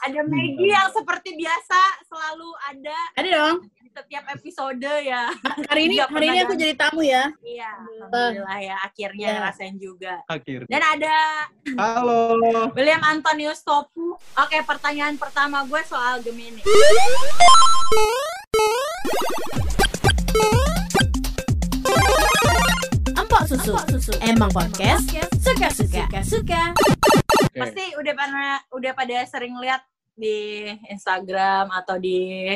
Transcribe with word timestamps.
Ada 0.00 0.24
Maggie 0.24 0.72
yang 0.72 0.88
seperti 0.88 1.36
biasa 1.36 1.80
selalu 2.08 2.48
ada 2.64 2.96
Ada 3.20 3.28
dong. 3.28 3.56
di 3.76 3.88
setiap 3.92 4.24
episode 4.32 4.80
ya. 5.04 5.28
Hari 5.68 5.82
ini 5.86 6.00
hari 6.00 6.26
ini 6.26 6.38
aku 6.40 6.54
jadi 6.56 6.72
tamu 6.72 7.04
ya. 7.04 7.28
Iya, 7.44 7.68
alhamdulillah 8.08 8.58
ya 8.60 8.76
akhirnya 8.80 9.26
Iya. 9.28 9.36
ngerasain 9.36 9.76
juga. 9.76 10.14
Akhirnya. 10.24 10.72
Dan 10.72 10.82
ada 10.82 11.16
Halo. 11.76 12.72
William 12.72 13.02
Antonius 13.04 13.60
Topu. 13.60 14.16
Oke, 14.16 14.58
pertanyaan 14.64 15.20
pertama 15.20 15.68
gue 15.68 15.82
soal 15.84 16.24
Gemini. 16.24 16.64
Empok 23.14 23.42
susu. 23.46 23.74
Emang 24.20 24.50
podcast 24.50 25.06
suka-suka. 25.38 26.04
Suka. 26.22 26.62
Oke. 27.50 27.58
Pasti 27.58 27.82
udah 27.98 28.14
pernah 28.14 28.62
udah 28.70 28.92
pada 28.94 29.16
sering 29.26 29.58
lihat 29.58 29.82
di 30.14 30.70
Instagram 30.86 31.66
atau 31.74 31.98
di 31.98 32.46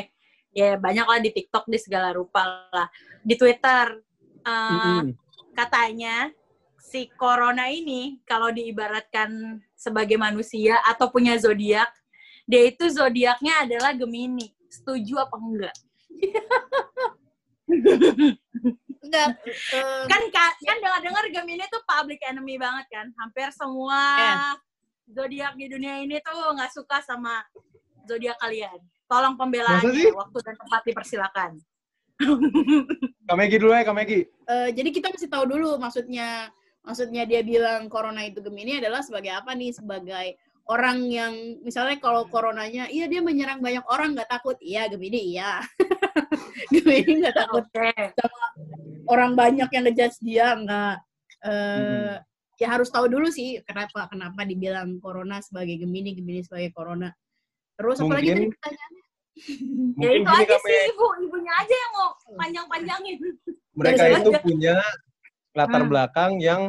ya 0.55 0.79
banyak 0.79 1.03
lah 1.03 1.19
di 1.19 1.35
TikTok 1.35 1.67
di 1.67 1.75
segala 1.75 2.15
rupa 2.15 2.63
lah. 2.71 2.87
Di 3.19 3.35
Twitter 3.35 3.99
eh, 4.39 4.71
Mm-mm. 4.71 5.11
katanya 5.51 6.31
si 6.79 7.11
corona 7.19 7.67
ini 7.67 8.23
kalau 8.23 8.55
diibaratkan 8.55 9.59
sebagai 9.75 10.15
manusia 10.15 10.79
atau 10.87 11.11
punya 11.11 11.35
zodiak, 11.35 11.91
dia 12.47 12.71
itu 12.71 12.87
zodiaknya 12.87 13.67
adalah 13.67 13.91
Gemini. 13.91 14.55
Setuju 14.71 15.19
apa 15.19 15.35
enggak? 15.35 15.75
Enggak. 19.03 19.27
Kan 20.07 20.23
ka- 20.31 20.57
kan 20.63 20.77
dengar-dengar 20.79 21.25
Gemini 21.35 21.65
tuh 21.67 21.83
public 21.83 22.23
enemy 22.23 22.55
banget 22.55 22.85
kan. 22.87 23.07
Hampir 23.19 23.51
semua 23.51 23.99
Yes. 24.15 24.39
Zodiak 25.09 25.53
di 25.57 25.65
dunia 25.69 26.01
ini 26.01 26.17
tuh 26.21 26.53
nggak 26.55 26.71
suka 26.73 27.01
sama 27.05 27.41
zodiak 28.05 28.37
kalian. 28.41 28.77
Tolong 29.05 29.37
pembelaannya, 29.37 30.17
waktu 30.17 30.37
dan 30.41 30.55
tempat 30.57 30.81
dipersilakan. 30.81 31.51
Kak 33.27 33.35
Megi 33.37 33.57
dulu 33.59 33.75
ya, 33.75 33.83
Kak 33.85 33.95
Megi. 33.97 34.25
eh, 34.25 34.69
jadi 34.73 34.89
kita 34.89 35.13
mesti 35.13 35.27
tahu 35.29 35.45
dulu 35.45 35.77
maksudnya 35.77 36.49
maksudnya 36.85 37.27
dia 37.27 37.41
bilang 37.43 37.89
corona 37.91 38.23
itu 38.23 38.39
Gemini 38.41 38.81
adalah 38.81 39.05
sebagai 39.05 39.35
apa 39.35 39.53
nih? 39.53 39.75
Sebagai 39.77 40.39
orang 40.65 41.05
yang 41.05 41.33
misalnya 41.61 42.01
kalau 42.01 42.25
coronanya 42.25 42.89
iya 42.89 43.05
dia 43.05 43.21
menyerang 43.21 43.61
banyak 43.61 43.85
orang 43.85 44.17
nggak 44.17 44.31
takut. 44.31 44.57
Iya 44.57 44.89
Gemini 44.89 45.37
iya. 45.37 45.61
Gemini 46.73 47.21
nggak 47.21 47.35
takut 47.35 47.65
Oke. 47.69 47.93
orang 49.05 49.37
banyak 49.37 49.69
yang 49.69 49.83
ngejudge 49.85 50.17
dia 50.25 50.55
nggak 50.57 50.95
eh 51.45 51.51
Mm-mm. 51.51 52.34
Ya 52.55 52.67
harus 52.69 52.87
tahu 52.87 53.05
dulu 53.05 53.27
sih 53.27 53.59
kenapa 53.63 54.07
kenapa 54.07 54.43
dibilang 54.43 54.97
corona 54.97 55.39
sebagai 55.39 55.75
Gemini 55.77 56.15
Gemini 56.15 56.41
sebagai 56.41 56.71
corona 56.71 57.11
terus 57.75 57.99
apalagi 57.99 58.31
tadi 58.31 58.47
pertanyaannya 58.49 59.03
Ya 59.99 60.09
itu 60.15 60.23
aja 60.25 60.47
Kak 60.47 60.59
sih 60.63 60.79
ibu, 60.89 61.05
ibunya 61.21 61.51
aja 61.53 61.75
yang 61.75 61.91
mau 61.91 62.07
panjang-panjangin. 62.33 63.19
Mereka 63.75 63.99
Dari 63.99 64.13
itu 64.15 64.31
aja. 64.31 64.39
punya 64.39 64.75
latar 65.51 65.83
Hmm. 65.83 65.91
belakang 65.91 66.31
yang 66.39 66.61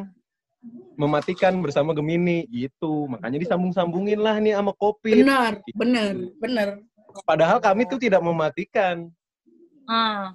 mematikan 0.97 1.63
bersama 1.63 1.95
Gemini 1.95 2.43
gitu. 2.49 3.07
Makanya 3.07 3.39
disambung-sambungin 3.39 4.19
lah 4.19 4.43
nih 4.43 4.59
sama 4.59 4.75
kopi. 4.75 5.15
benar 5.15 5.63
benar 5.73 6.11
benar 6.43 6.69
Padahal 7.23 7.63
kami 7.63 7.87
tuh 7.87 7.97
tidak 7.97 8.19
mematikan, 8.21 9.09
Ah. 9.87 10.35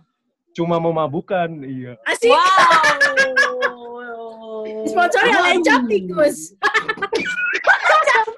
cuma 0.52 0.80
memabukkan. 0.80 1.52
Iya. 1.62 2.00
asik 2.08 2.32
Wow. 2.32 3.41
Sponsor 4.88 5.22
oleh 5.26 5.58
Captikus 5.64 6.56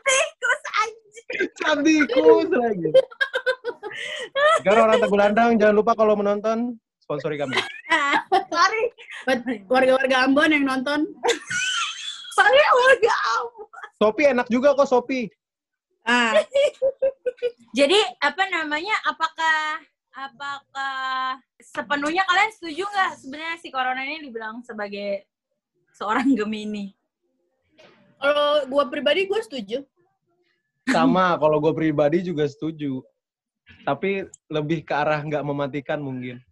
Tikus 0.04 0.62
anjing. 0.84 1.40
Cantikus 1.58 2.50
lagi. 2.52 2.90
Sekarang 4.62 4.84
orang 4.90 5.00
Tegulandang, 5.02 5.50
jangan 5.62 5.76
lupa 5.78 5.94
kalau 5.94 6.18
menonton, 6.18 6.78
sponsori 7.02 7.38
kami. 7.38 7.58
Sorry. 8.54 8.84
buat 9.24 9.40
warga-warga 9.72 10.28
Ambon 10.28 10.52
yang 10.52 10.66
nonton 10.68 11.08
Sorry 12.34 12.62
warga 12.76 13.14
Ambon. 13.40 13.86
Sopi 13.98 14.24
enak 14.30 14.48
juga 14.50 14.76
kok, 14.76 14.90
Sopi. 14.90 15.30
ah 16.10 16.36
Jadi 17.74 18.00
apa 18.20 18.44
namanya? 18.52 18.94
Apakah 19.08 19.80
apakah 20.14 21.42
sepenuhnya 21.58 22.22
kalian 22.30 22.52
setuju 22.54 22.86
nggak 22.86 23.12
sebenarnya 23.18 23.58
si 23.58 23.68
corona 23.74 24.02
ini 24.06 24.30
dibilang 24.30 24.62
sebagai 24.62 25.26
seorang 25.94 26.28
Gemini? 26.38 26.94
kalau 28.16 28.64
gua 28.68 28.88
pribadi 28.88 29.28
gua 29.28 29.40
setuju 29.40 29.84
Sama, 30.84 31.40
kalau 31.40 31.64
gue 31.64 31.72
pribadi 31.72 32.20
juga 32.20 32.44
setuju. 32.44 33.00
Tapi 33.88 34.28
lebih 34.52 34.84
ke 34.84 34.92
arah 34.92 35.16
nggak 35.20 35.40
mematikan 35.40 35.96
mungkin. 35.96 36.44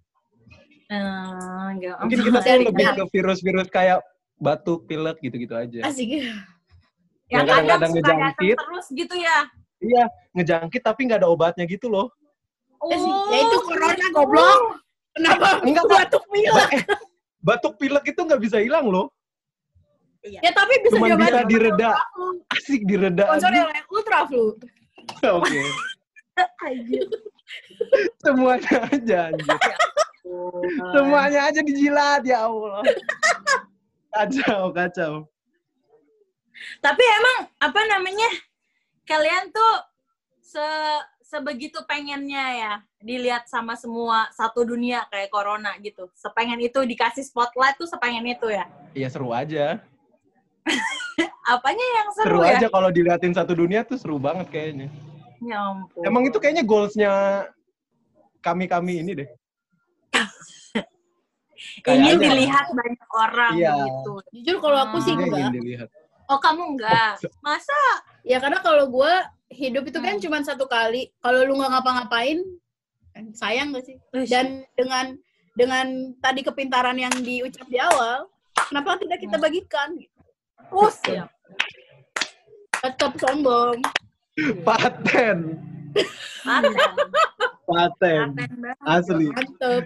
Eh, 0.88 1.68
enggak. 1.76 2.00
Mungkin 2.00 2.20
kita 2.24 2.40
tuh 2.40 2.48
Dari- 2.48 2.64
lebih 2.64 2.86
ke 2.96 3.04
virus-virus 3.12 3.68
kayak 3.68 4.00
batuk, 4.36 4.88
pilek 4.88 5.20
gitu-gitu 5.20 5.52
aja. 5.52 5.84
asik 5.84 6.16
yang 6.16 6.40
yang 7.28 7.44
kadang 7.44 7.68
kadang-kadang 7.68 7.92
ngejangkit. 7.92 8.56
terus 8.56 8.86
gitu 8.96 9.16
ya. 9.20 9.38
Iya, 9.84 10.04
ngejangkit 10.32 10.80
tapi 10.82 11.12
nggak 11.12 11.20
ada 11.24 11.30
obatnya 11.32 11.68
gitu 11.68 11.92
loh. 11.92 12.08
Ya 12.88 12.96
sih, 12.96 13.12
ya 13.12 13.38
itu 13.46 13.58
corona 13.62 14.08
goblok 14.16 14.60
kenapa 15.12 15.48
Enggak, 15.62 15.86
batuk 15.92 16.24
pilek 16.32 16.72
batuk 17.48 17.74
pilek 17.76 18.06
itu 18.08 18.22
nggak 18.24 18.40
bisa 18.40 18.64
hilang 18.64 18.88
loh. 18.88 19.12
Ya 20.26 20.52
tapi 20.54 20.74
bisa 20.86 20.96
Cuman 20.98 21.18
bisa 21.18 21.42
direda. 21.50 21.92
Asik 22.54 22.82
direda. 22.86 23.26
sponsor 23.26 23.52
oleh 23.52 23.84
Ultraflu 23.90 24.46
Oke. 25.38 25.62
Semuanya 28.22 28.76
aja 28.88 29.18
anjir. 29.34 29.58
Semuanya 30.94 31.40
aja 31.50 31.62
dijilat 31.66 32.22
ya 32.24 32.48
Allah. 32.48 32.80
Kacau, 34.12 34.72
kacau. 34.72 35.14
Tapi 36.80 37.04
emang 37.04 37.38
apa 37.58 37.82
namanya? 37.90 38.30
Kalian 39.04 39.50
tuh 39.52 39.76
se 40.40 40.68
sebegitu 41.32 41.80
pengennya 41.88 42.46
ya 42.60 42.74
dilihat 43.00 43.48
sama 43.48 43.80
semua 43.80 44.28
satu 44.36 44.68
dunia 44.68 45.08
kayak 45.10 45.32
corona 45.32 45.76
gitu. 45.80 46.12
Sepengen 46.12 46.60
itu 46.60 46.84
dikasih 46.84 47.24
spotlight 47.24 47.80
tuh 47.80 47.88
sepengen 47.88 48.28
itu 48.28 48.52
ya. 48.52 48.68
Iya 48.92 49.08
seru 49.10 49.32
aja. 49.32 49.80
Apanya 51.44 51.86
yang 51.98 52.08
seru, 52.14 52.26
Seru 52.26 52.40
ya? 52.46 52.58
aja 52.58 52.68
kalau 52.70 52.90
diliatin 52.90 53.34
satu 53.34 53.54
dunia 53.54 53.82
tuh 53.84 53.98
seru 53.98 54.18
banget 54.18 54.48
kayaknya. 54.50 54.88
Ya 55.42 55.58
ampun. 55.68 56.06
Emang 56.06 56.24
itu 56.24 56.38
kayaknya 56.38 56.64
goalsnya 56.64 57.12
kami-kami 58.40 59.02
ini 59.02 59.12
deh. 59.18 59.30
ingin 61.86 62.18
kayaknya. 62.18 62.30
dilihat 62.30 62.68
banyak 62.72 63.10
orang 63.12 63.54
Iya. 63.58 63.74
gitu. 63.86 64.12
jujur 64.34 64.56
kalau 64.62 64.78
aku 64.82 64.98
sih 65.02 65.14
Kayaknya 65.14 65.26
enggak 65.26 65.42
ingin 65.42 65.56
dilihat. 65.58 65.90
Oh 66.28 66.40
kamu 66.40 66.62
enggak? 66.78 67.12
Masa? 67.46 67.82
Ya 68.24 68.38
karena 68.38 68.62
kalau 68.62 68.86
gue 68.88 69.14
hidup 69.52 69.84
itu 69.84 70.00
kan 70.00 70.16
Hmm. 70.18 70.24
cuma 70.24 70.38
satu 70.42 70.66
kali. 70.66 71.12
Kalau 71.20 71.42
lu 71.44 71.58
nggak 71.58 71.72
ngapa-ngapain, 71.74 72.40
kan 73.12 73.26
sayang 73.36 73.74
gak 73.76 73.84
sih? 73.84 73.98
Dan 74.30 74.64
dengan 74.74 75.18
dengan 75.52 75.88
tadi 76.18 76.42
kepintaran 76.42 76.96
yang 76.96 77.12
diucap 77.20 77.68
di 77.68 77.76
awal, 77.76 78.30
kenapa 78.72 78.96
tidak 78.98 79.20
kita 79.20 79.36
Hmm. 79.36 79.44
bagikan? 79.44 79.90
Oh, 80.70 80.88
siap. 80.88 81.30
Tetap 82.78 83.12
sombong. 83.18 83.82
Paten. 84.62 85.58
Paten. 86.42 86.92
Paten. 87.66 88.26
Asli. 88.84 89.28
Mantep. 89.30 89.84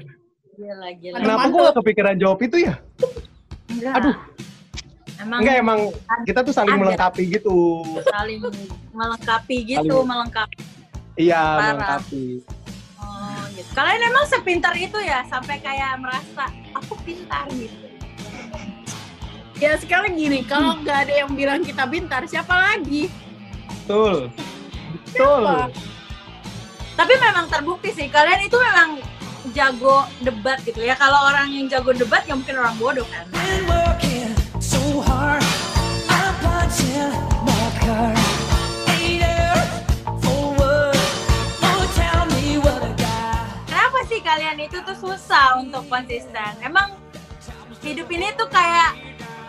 Gila, 0.55 0.89
gila. 0.95 1.17
Kenapa 1.19 1.45
gue 1.47 1.61
gak 1.61 1.77
kepikiran 1.79 2.15
jawab 2.15 2.39
itu 2.41 2.57
ya? 2.63 2.75
Enggak. 3.67 3.93
Aduh. 3.99 4.15
Emang 5.15 5.39
Enggak 5.39 5.55
emang 5.57 5.79
kita 6.23 6.39
tuh 6.43 6.51
saling 6.51 6.75
Ada. 6.75 6.81
melengkapi 6.81 7.23
gitu. 7.29 7.57
saling 8.05 8.39
melengkapi 8.91 9.57
gitu, 9.65 9.83
Saling- 9.95 10.07
melengkapi. 10.07 10.57
Iya, 11.15 11.39
Parah. 11.39 11.59
melengkapi. 11.71 12.25
Oh, 12.99 13.39
gitu. 13.51 13.69
Kalian 13.71 14.01
emang 14.05 14.25
sepintar 14.27 14.75
itu 14.75 14.99
ya 14.99 15.23
sampai 15.25 15.59
kayak 15.59 15.99
merasa 15.99 16.45
aku 16.71 16.99
pintar 17.01 17.47
gitu. 17.51 17.84
Ya 19.55 19.79
sekarang 19.79 20.19
gini, 20.19 20.43
kalau 20.43 20.75
nggak 20.83 21.07
ada 21.07 21.13
yang 21.23 21.31
bilang 21.31 21.63
kita 21.63 21.87
pintar, 21.87 22.27
siapa 22.27 22.51
lagi? 22.51 23.07
Betul. 23.87 24.27
Betul. 25.07 25.43
Siapa? 25.47 25.71
Tapi 26.95 27.13
memang 27.19 27.45
terbukti 27.47 27.91
sih 27.91 28.07
kalian 28.11 28.47
itu 28.47 28.55
memang 28.59 28.99
jago 29.55 30.03
debat 30.19 30.59
gitu 30.63 30.83
ya. 30.83 30.95
Kalau 30.99 31.31
orang 31.31 31.51
yang 31.55 31.71
jago 31.71 31.95
debat 31.95 32.27
ya 32.27 32.35
mungkin 32.35 32.55
orang 32.59 32.75
bodoh 32.75 33.07
kan. 33.07 33.27
So 34.59 34.79
hard. 35.07 35.43
Kenapa 43.71 43.99
sih 44.11 44.19
kalian 44.19 44.57
itu 44.59 44.77
tuh 44.83 44.97
susah 44.97 45.61
untuk 45.63 45.87
konsisten? 45.87 46.51
Emang 46.59 46.91
hidup 47.85 48.09
ini 48.11 48.33
tuh 48.35 48.49
kayak 48.49 48.97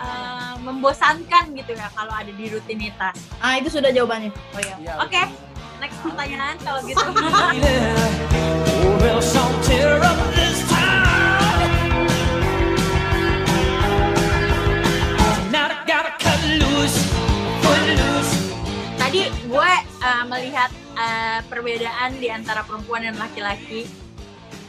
eh, 0.07 0.55
membosankan 0.63 1.51
gitu 1.59 1.75
ya 1.75 1.91
kalau 1.91 2.15
ada 2.15 2.31
di 2.31 2.47
rutinitas. 2.47 3.19
Ah 3.43 3.59
itu 3.59 3.69
sudah 3.75 3.91
jawabannya. 3.91 4.31
Oh 4.55 4.61
iya. 4.63 4.77
Iya, 4.79 4.95
Oke. 5.03 5.23
next 5.77 5.99
pertanyaan 6.01 6.57
kalau 6.63 6.81
gitu. 6.87 7.05
Tadi 18.97 19.23
gue 19.47 19.73
uh, 20.03 20.25
melihat 20.27 20.71
uh, 20.99 21.39
perbedaan 21.47 22.19
di 22.19 22.27
antara 22.27 22.67
perempuan 22.67 23.07
dan 23.07 23.15
laki-laki 23.17 23.87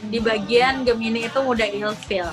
di 0.06 0.18
bagian 0.22 0.86
Gemini 0.86 1.26
itu 1.26 1.42
mudah 1.42 1.66
ilfil. 1.66 2.30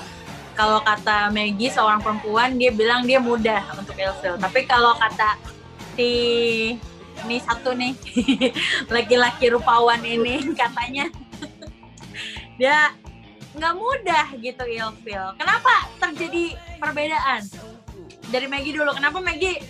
Kalau 0.56 0.80
kata 0.80 1.28
Maggie 1.28 1.68
seorang 1.68 2.00
perempuan 2.00 2.56
dia 2.56 2.72
bilang 2.72 3.04
dia 3.04 3.20
mudah 3.20 3.76
untuk 3.76 3.92
ilfil. 3.92 4.40
Tapi 4.40 4.64
kalau 4.64 4.96
kata 4.96 5.36
si 5.92 6.10
ini 7.28 7.36
satu 7.44 7.76
nih 7.76 7.92
laki-laki 8.94 9.52
rupawan 9.52 10.00
ini 10.00 10.40
katanya 10.60 11.12
dia 12.60 12.96
nggak 13.52 13.74
mudah 13.76 14.26
gitu 14.40 14.64
ilfil. 14.64 15.36
Kenapa 15.36 15.92
terjadi 16.00 16.56
perbedaan? 16.80 17.44
Dari 18.32 18.48
Maggie 18.48 18.74
dulu. 18.74 18.96
Kenapa 18.96 19.20
Maggie 19.20 19.60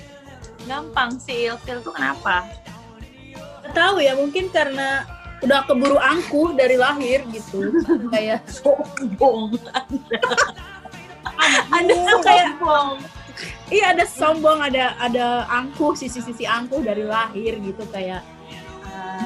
gampang 0.70 1.18
sih 1.18 1.50
ilfil 1.50 1.82
tuh 1.82 1.90
kenapa? 1.90 2.46
Tahu 3.74 3.98
ya 3.98 4.14
mungkin 4.14 4.54
karena 4.54 5.02
udah 5.44 5.68
keburu 5.68 6.00
angkuh 6.00 6.56
dari 6.56 6.80
lahir 6.80 7.20
gitu 7.28 7.68
kayak 8.08 8.40
sombong 8.48 9.52
ada 11.76 11.92
Angkuh, 11.92 12.20
kayak 12.24 12.46
sombong. 12.56 12.90
Iya 13.68 13.84
ada 13.92 14.04
sombong 14.06 14.58
ada 14.62 14.84
ada 14.96 15.26
angkuh 15.50 15.92
sisi-sisi 15.98 16.46
angkuh 16.48 16.80
dari 16.80 17.04
lahir 17.04 17.58
gitu 17.60 17.84
kayak 17.92 18.24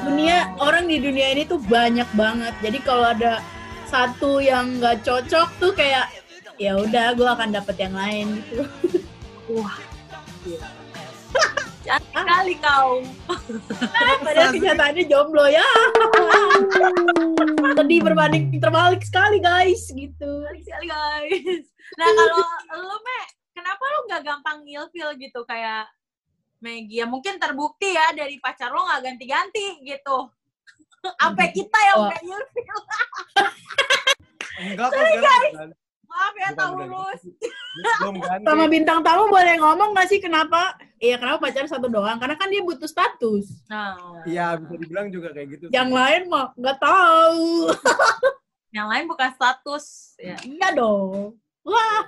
dunia 0.02 0.50
orang 0.58 0.88
di 0.88 0.96
dunia 0.98 1.36
ini 1.36 1.46
tuh 1.46 1.60
banyak 1.62 2.08
banget. 2.16 2.54
Jadi 2.64 2.78
kalau 2.82 3.12
ada 3.12 3.44
satu 3.86 4.38
yang 4.40 4.80
nggak 4.80 5.02
cocok 5.02 5.48
tuh 5.60 5.72
kayak 5.74 6.10
ya 6.56 6.78
udah 6.78 7.14
gue 7.14 7.28
akan 7.28 7.50
dapet 7.54 7.76
yang 7.78 7.94
lain 7.94 8.26
gitu. 8.42 8.64
Wah. 9.54 9.76
Gila. 10.46 10.68
Jahat 11.80 12.04
sekali 12.12 12.54
kau 12.60 13.00
padahal 14.20 14.52
kenyataannya 14.52 15.04
jomblo 15.08 15.48
ya. 15.48 15.64
Sedih 17.80 18.04
berbanding 18.04 18.52
terbalik 18.60 19.00
sekali 19.00 19.40
guys 19.40 19.88
gitu. 19.88 20.44
Sekali 20.60 20.86
guys 20.86 21.69
nah 21.98 22.06
kalau 22.06 22.38
lu 22.86 22.96
me 23.00 23.18
kenapa 23.50 23.82
lu 23.82 23.98
nggak 24.06 24.22
gampang 24.22 24.58
ilfil 24.62 25.10
gitu? 25.18 25.40
Kayak 25.42 25.90
Maggie 26.60 27.00
ya 27.00 27.06
mungkin 27.08 27.40
terbukti 27.40 27.96
ya 27.96 28.12
dari 28.12 28.36
pacar 28.38 28.70
lo 28.70 28.84
nggak 28.84 29.02
ganti-ganti 29.02 29.80
gitu. 29.82 30.28
Sampai 31.20 31.50
kita 31.50 31.78
yang 31.80 31.96
Oh. 31.96 32.06
udah 32.06 32.20
ilfil 32.20 32.78
Enggak 34.60 34.88
kok 34.92 35.00
sekarang 35.00 35.72
maaf 36.10 36.34
ya 36.34 36.50
tahu 36.52 36.72
lurus 36.84 37.22
sama 38.44 38.66
bintang 38.66 38.98
tamu 39.00 39.30
boleh 39.30 39.54
ngomong 39.62 39.94
gak 39.94 40.10
sih 40.10 40.18
kenapa? 40.18 40.74
Iya 40.98 41.16
kenapa 41.16 41.48
pacar 41.48 41.64
satu 41.70 41.86
doang? 41.86 42.18
Karena 42.18 42.34
kan 42.36 42.50
dia 42.50 42.60
butuh 42.60 42.84
status. 42.84 43.46
Nah. 43.70 43.94
Iya, 44.26 44.58
bisa 44.58 44.74
dibilang 44.74 45.08
juga 45.08 45.30
kayak 45.32 45.48
gitu. 45.54 45.64
yang 45.70 45.88
lain 45.88 46.26
mah 46.28 46.50
nggak 46.58 46.76
tahu. 46.82 47.72
Yang 48.74 48.86
lain 48.90 49.04
bukan 49.08 49.30
status 49.32 49.84
ya. 50.18 50.36
Iya 50.44 50.68
dong 50.76 51.38
wah 51.64 52.04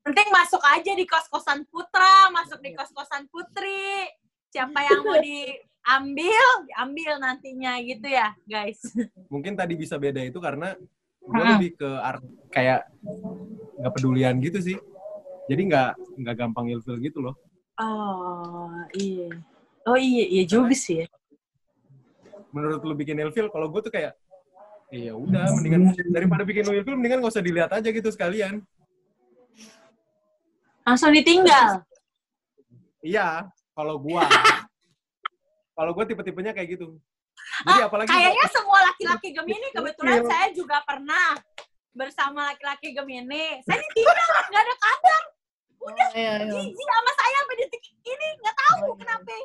penting 0.00 0.28
masuk 0.32 0.62
aja 0.64 0.92
di 0.96 1.04
kos-kosan 1.04 1.64
Putra, 1.68 2.32
masuk 2.32 2.58
di 2.64 2.72
kos-kosan 2.72 3.28
Putri. 3.28 4.08
Siapa 4.50 4.82
yang 4.82 5.06
mau 5.06 5.14
diambil, 5.22 6.44
diambil 6.66 7.12
nantinya 7.22 7.78
gitu 7.78 8.10
ya, 8.10 8.34
guys. 8.48 8.82
Mungkin 9.30 9.54
tadi 9.54 9.78
bisa 9.78 9.94
beda 9.94 10.24
itu 10.26 10.40
karena 10.42 10.74
gue 11.20 11.36
Hmm. 11.38 11.54
lebih 11.54 11.78
ke 11.78 11.86
art 11.86 12.24
kayak 12.50 12.90
nggak 13.78 13.92
pedulian 13.94 14.34
gitu 14.42 14.58
sih. 14.58 14.78
Jadi 15.46 15.62
nggak 15.70 15.90
nggak 16.18 16.34
gampang 16.34 16.66
ilfil 16.74 16.98
gitu 16.98 17.22
loh. 17.22 17.38
Oh, 17.78 18.74
iya. 18.98 19.30
Oh 19.86 19.96
iya, 19.96 20.24
iya 20.26 20.44
juga 20.44 20.74
sih 20.74 21.04
ya. 21.04 21.06
Menurut 22.50 22.82
lu 22.82 22.98
bikin 22.98 23.14
ilfil, 23.22 23.46
kalau 23.48 23.70
gue 23.70 23.80
tuh 23.86 23.92
kayak 23.94 24.18
Iya 24.90 25.14
udah, 25.14 25.46
mendingan 25.54 25.94
daripada 26.10 26.42
bikin 26.42 26.66
ilfil, 26.66 26.98
mendingan 26.98 27.22
gak 27.22 27.30
usah 27.30 27.46
dilihat 27.46 27.70
aja 27.70 27.88
gitu 27.94 28.10
sekalian. 28.10 28.58
Langsung 30.82 31.14
ditinggal. 31.14 31.86
Iya, 32.98 33.46
kalau 33.70 34.02
gua. 34.02 34.26
kalau 35.78 35.94
gua 35.94 36.04
tipe-tipenya 36.04 36.50
kayak 36.50 36.74
gitu. 36.74 36.98
Jadi 37.62 37.80
apalagi 37.86 38.10
Kayaknya 38.10 38.46
semua 38.50 38.78
laki-laki 38.90 39.28
Gemini, 39.30 39.68
kebetulan 39.70 40.20
Iya. 40.20 40.28
saya 40.28 40.46
juga 40.50 40.76
pernah 40.82 41.38
bersama 41.94 42.50
laki-laki 42.50 42.90
Gemini. 42.90 43.62
Saya 43.62 43.78
ditinggal, 43.78 44.28
nggak 44.50 44.62
ada 44.66 44.74
kabar. 44.74 45.22
Udah, 45.80 46.08
iya, 46.12 46.34
iya. 46.44 46.52
jijik 46.52 46.76
sama 46.76 47.10
saya 47.16 47.36
sampai 47.40 47.56
detik 47.62 47.82
ini. 48.04 48.28
Nggak 48.42 48.56
tahu 48.58 48.86
kenapa. 49.00 49.36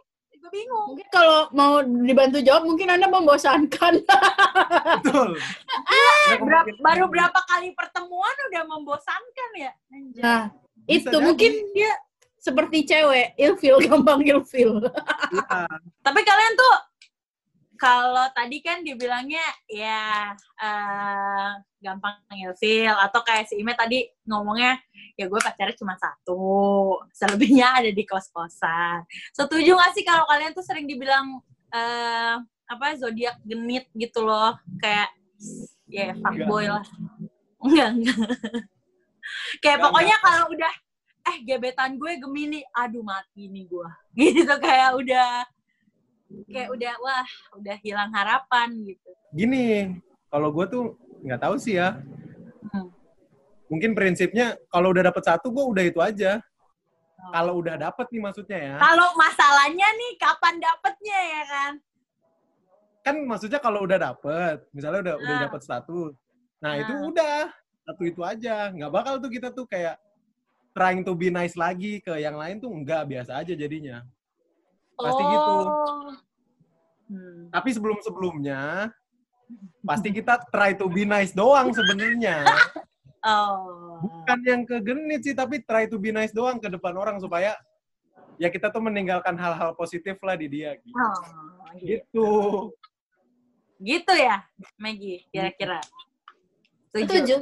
Gue 0.45 0.53
bingung. 0.53 0.87
mungkin 0.93 1.07
kalau 1.09 1.49
mau 1.51 1.73
dibantu 1.81 2.37
jawab 2.39 2.63
mungkin 2.63 2.85
anda 2.87 3.07
membosankan 3.07 3.97
betul. 5.01 5.33
Eh, 5.89 6.37
Berapa- 6.37 6.77
baru 6.77 7.09
berapa 7.09 7.39
kali 7.45 7.73
pertemuan 7.73 8.29
udah 8.45 8.63
membosankan 8.67 9.49
ya? 9.57 9.71
Anjay. 9.89 10.21
nah 10.21 10.43
Bisa 10.85 11.01
itu 11.01 11.09
jadi. 11.11 11.25
mungkin 11.25 11.51
dia 11.73 11.91
seperti 12.37 12.85
cewek 12.85 13.33
ilfil 13.35 13.81
gampang 13.89 14.21
ilfil 14.21 14.85
Iya. 15.33 15.65
Tapi 15.99 16.19
kalian 16.21 16.53
tuh 16.53 16.73
kalau 17.75 18.27
tadi 18.31 18.59
kan 18.59 18.81
dibilangnya 18.81 19.43
ya 19.69 20.31
eh, 20.35 21.49
gampang 21.79 22.17
ilfil 22.33 22.95
atau 22.95 23.21
kayak 23.21 23.45
si 23.45 23.61
Ime 23.61 23.77
tadi 23.77 24.07
ngomongnya 24.25 24.79
ya 25.15 25.31
gue 25.31 25.39
pacarnya 25.39 25.79
cuma 25.79 25.95
satu, 25.95 26.99
selebihnya 27.15 27.79
ada 27.79 27.91
di 27.91 28.03
kos-kosan. 28.03 29.07
Setuju 29.31 29.79
gak 29.79 29.95
sih 29.95 30.03
kalau 30.03 30.27
kalian 30.27 30.51
tuh 30.51 30.65
sering 30.65 30.87
dibilang 30.89 31.39
eh, 31.71 32.35
apa 32.65 32.97
zodiak 32.97 33.39
genit 33.45 33.87
gitu 33.95 34.25
loh, 34.25 34.57
kayak 34.81 35.13
ya 35.87 36.11
fuckboy 36.19 36.67
lah. 36.67 36.85
Enggak, 37.61 37.89
enggak. 37.95 38.17
kayak 39.63 39.77
Enggak, 39.79 39.85
pokoknya 39.87 40.15
kalau 40.19 40.45
udah 40.51 40.73
eh 41.25 41.37
gebetan 41.41 41.97
gue 41.97 42.11
Gemini, 42.21 42.61
aduh 42.75 43.01
mati 43.01 43.49
nih 43.49 43.65
gue. 43.65 43.89
Gitu 44.19 44.55
kayak 44.61 44.93
udah 44.99 45.47
kayak 46.43 46.69
udah 46.73 46.93
wah 46.99 47.27
udah 47.55 47.75
hilang 47.79 48.11
harapan 48.11 48.69
gitu. 48.83 49.09
Gini, 49.31 49.95
kalau 50.27 50.51
gua 50.51 50.65
tuh 50.67 50.95
nggak 51.23 51.41
tahu 51.41 51.55
sih 51.55 51.79
ya. 51.79 51.97
Hmm. 52.71 52.91
Mungkin 53.71 53.95
prinsipnya 53.95 54.59
kalau 54.67 54.91
udah 54.91 55.09
dapet 55.09 55.23
satu, 55.23 55.49
gua 55.49 55.65
udah 55.71 55.83
itu 55.85 55.99
aja. 56.03 56.43
Kalau 57.33 57.57
udah 57.57 57.73
dapet 57.79 58.05
nih 58.13 58.21
maksudnya 58.21 58.59
ya. 58.59 58.75
Kalau 58.77 59.09
masalahnya 59.17 59.87
nih 59.97 60.11
kapan 60.21 60.55
dapetnya 60.61 61.19
ya 61.19 61.43
kan? 61.49 61.73
Kan 63.01 63.15
maksudnya 63.25 63.57
kalau 63.57 63.81
udah 63.85 63.97
dapet, 63.97 64.61
misalnya 64.69 64.99
udah 65.01 65.15
udah 65.17 65.35
Ah. 65.37 65.41
dapet 65.49 65.61
status. 65.65 66.13
Nah 66.61 66.73
itu 66.77 66.93
Ah. 66.93 67.01
udah 67.09 67.39
satu 67.85 68.01
itu 68.05 68.21
aja. 68.21 68.69
Nggak 68.69 68.91
bakal 68.93 69.13
tuh 69.17 69.31
kita 69.33 69.49
tuh 69.49 69.65
kayak 69.65 69.97
trying 70.75 71.01
to 71.01 71.17
be 71.17 71.33
nice 71.33 71.57
lagi 71.57 71.97
ke 72.03 72.13
yang 72.19 72.37
lain 72.37 72.61
tuh 72.61 72.69
enggak 72.69 73.07
biasa 73.09 73.41
aja 73.41 73.53
jadinya. 73.57 74.05
Pasti 74.93 75.23
gitu. 75.23 75.55
Hmm. 77.05 77.49
Tapi 77.53 77.69
sebelum-sebelumnya 77.73 78.89
pasti 79.89 80.09
kita 80.09 80.41
try 80.49 80.73
to 80.73 80.89
be 80.89 81.05
nice 81.05 81.31
doang 81.33 81.71
sebenarnya. 81.71 82.43
Oh. 83.25 83.97
Bukan 84.05 84.39
yang 84.45 84.61
ke 84.69 84.77
genit 84.85 85.25
sih, 85.25 85.33
tapi 85.33 85.57
try 85.65 85.89
to 85.89 85.97
be 85.97 86.13
nice 86.13 86.29
doang 86.29 86.61
ke 86.61 86.69
depan 86.69 86.93
orang 86.93 87.17
supaya 87.17 87.57
ya 88.37 88.53
kita 88.53 88.69
tuh 88.69 88.85
meninggalkan 88.85 89.33
hal-hal 89.33 89.73
positif 89.73 90.21
lah 90.21 90.37
di 90.37 90.45
dia. 90.45 90.77
Gitu. 90.77 90.93
Oh, 90.93 91.17
gitu. 91.73 91.81
gitu. 91.81 92.29
Gitu 93.81 94.13
ya, 94.13 94.45
Maggie, 94.77 95.25
kira-kira. 95.33 95.81
setuju 96.93 97.41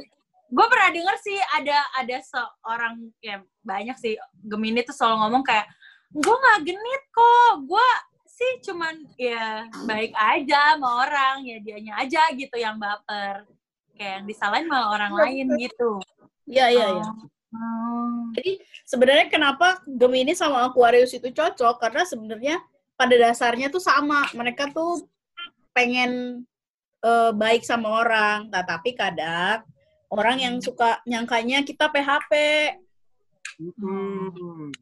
Gue 0.54 0.66
pernah 0.70 0.88
denger 0.94 1.16
sih 1.18 1.38
ada 1.56 1.78
ada 1.98 2.16
seorang 2.22 3.10
ya 3.18 3.42
banyak 3.66 3.96
sih 3.98 4.14
Gemini 4.46 4.86
tuh 4.86 4.94
selalu 4.94 5.26
ngomong 5.26 5.42
kayak 5.42 5.66
gue 6.14 6.34
nggak 6.34 6.60
genit 6.62 7.02
kok, 7.10 7.52
gue 7.66 7.88
sih 8.34 8.52
cuman 8.66 9.06
ya 9.14 9.70
baik 9.86 10.10
aja 10.18 10.74
sama 10.74 11.06
orang 11.06 11.46
ya 11.46 11.62
dianya 11.62 11.94
aja 12.02 12.22
gitu 12.34 12.58
yang 12.58 12.74
baper 12.82 13.46
kayak 13.94 14.20
yang 14.20 14.26
disalahin 14.26 14.66
sama 14.66 14.90
orang 14.90 15.12
lain 15.14 15.46
gitu. 15.54 16.02
iya 16.50 16.66
iya 16.66 16.86
iya 16.98 17.10
Oh. 17.54 18.34
Jadi 18.34 18.58
sebenarnya 18.82 19.30
kenapa 19.30 19.78
Gemini 19.86 20.34
sama 20.34 20.66
Aquarius 20.66 21.14
itu 21.14 21.30
cocok 21.30 21.78
karena 21.78 22.02
sebenarnya 22.02 22.56
pada 22.98 23.14
dasarnya 23.14 23.70
tuh 23.70 23.78
sama. 23.78 24.26
Mereka 24.34 24.74
tuh 24.74 25.06
pengen 25.70 26.42
eh, 27.04 27.30
baik 27.30 27.62
sama 27.62 28.02
orang, 28.02 28.50
nah, 28.50 28.66
tapi 28.66 28.98
kadang 28.98 29.62
orang 30.10 30.36
yang 30.42 30.54
suka 30.58 30.98
nyangkanya 31.06 31.62
kita 31.62 31.90
PHP. 31.90 32.32
Hmm. 33.78 34.74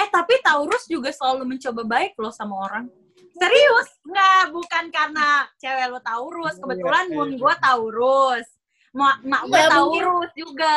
Eh 0.00 0.08
tapi 0.08 0.40
Taurus 0.40 0.88
juga 0.88 1.12
selalu 1.12 1.44
mencoba 1.44 1.82
baik 1.84 2.16
loh 2.16 2.32
sama 2.32 2.56
orang. 2.64 2.88
Serius? 3.36 3.88
Nggak, 4.04 4.42
bukan 4.52 4.84
karena 4.88 5.28
cewek 5.60 5.86
lu 5.88 6.00
Taurus. 6.00 6.56
Kebetulan 6.56 7.04
Iya, 7.08 7.14
moon 7.14 7.30
iya. 7.30 7.38
gue 7.38 7.54
Taurus. 7.60 8.46
Mak, 8.90 9.16
mak 9.22 9.42
gue 9.44 9.52
mungkin- 9.52 9.72
Taurus 10.04 10.32
juga. 10.34 10.76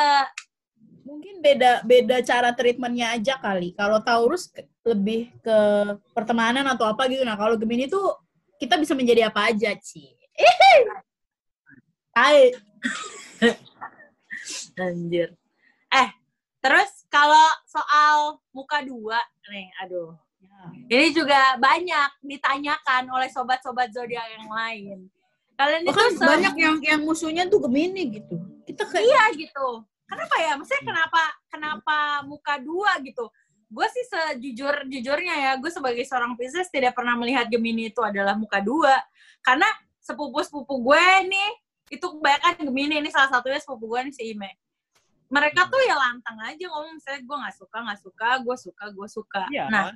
Mungkin 1.04 1.36
beda 1.44 1.84
beda 1.84 2.18
cara 2.24 2.56
treatmentnya 2.56 3.16
aja 3.16 3.36
kali. 3.36 3.76
Kalau 3.76 4.00
Taurus 4.00 4.48
ke- 4.48 4.64
lebih 4.84 5.32
ke 5.40 5.58
pertemanan 6.12 6.64
atau 6.68 6.88
apa 6.88 7.08
gitu. 7.08 7.24
Nah 7.24 7.36
kalau 7.36 7.56
Gemini 7.56 7.88
tuh 7.88 8.16
kita 8.56 8.80
bisa 8.80 8.96
menjadi 8.96 9.28
apa 9.28 9.52
aja, 9.52 9.76
Ci. 9.76 10.16
Hai. 12.16 12.52
Anjir. 14.80 15.36
Eh, 15.92 16.10
terus 16.60 17.03
kalau 17.14 17.48
soal 17.70 18.42
muka 18.50 18.82
dua 18.82 19.22
nih, 19.54 19.70
aduh. 19.86 20.18
Ini 20.90 21.12
juga 21.12 21.60
banyak 21.60 22.24
ditanyakan 22.24 23.12
oleh 23.14 23.30
sobat-sobat 23.30 23.94
zodiak 23.94 24.26
yang 24.34 24.48
lain. 24.50 24.98
Kalian 25.54 25.82
itu 25.86 25.90
Bahkan 25.94 26.12
se- 26.18 26.26
banyak 26.26 26.54
yang 26.58 26.76
yang 26.82 27.02
musuhnya 27.06 27.46
tuh 27.46 27.62
Gemini 27.68 28.10
gitu. 28.10 28.40
Kita 28.66 28.88
kayak 28.90 29.04
iya 29.06 29.24
gitu. 29.36 29.84
Kenapa 30.08 30.36
ya? 30.40 30.56
Maksudnya 30.56 30.84
kenapa 30.88 31.22
kenapa 31.52 31.98
muka 32.26 32.58
dua 32.64 32.98
gitu? 33.04 33.28
Gue 33.70 33.88
sih 33.90 34.06
sejujur 34.06 34.86
jujurnya 34.90 35.36
ya, 35.36 35.52
gue 35.58 35.70
sebagai 35.70 36.06
seorang 36.06 36.38
Pisces 36.38 36.70
tidak 36.70 36.94
pernah 36.96 37.18
melihat 37.18 37.50
Gemini 37.50 37.92
itu 37.92 38.00
adalah 38.02 38.34
muka 38.38 38.64
dua. 38.64 38.98
Karena 39.44 39.68
sepupu-sepupu 40.00 40.80
gue 40.80 41.06
nih 41.28 41.52
itu 41.92 42.06
kebanyakan 42.08 42.72
Gemini 42.72 43.04
ini 43.04 43.10
salah 43.12 43.30
satunya 43.30 43.60
sepupu 43.60 43.92
gue 43.92 44.00
nih 44.10 44.14
si 44.16 44.24
Ime. 44.32 44.63
Mereka 45.34 45.66
tuh 45.66 45.82
ya 45.82 45.98
lantang 45.98 46.38
aja 46.46 46.66
ngomong 46.70 47.02
misalnya 47.02 47.22
gue 47.26 47.38
nggak 47.42 47.56
suka 47.58 47.78
nggak 47.82 48.00
suka, 48.06 48.30
gue 48.46 48.56
suka 48.62 48.86
gue 48.94 49.08
suka. 49.10 49.44
Iya. 49.50 49.66
Nah 49.74 49.90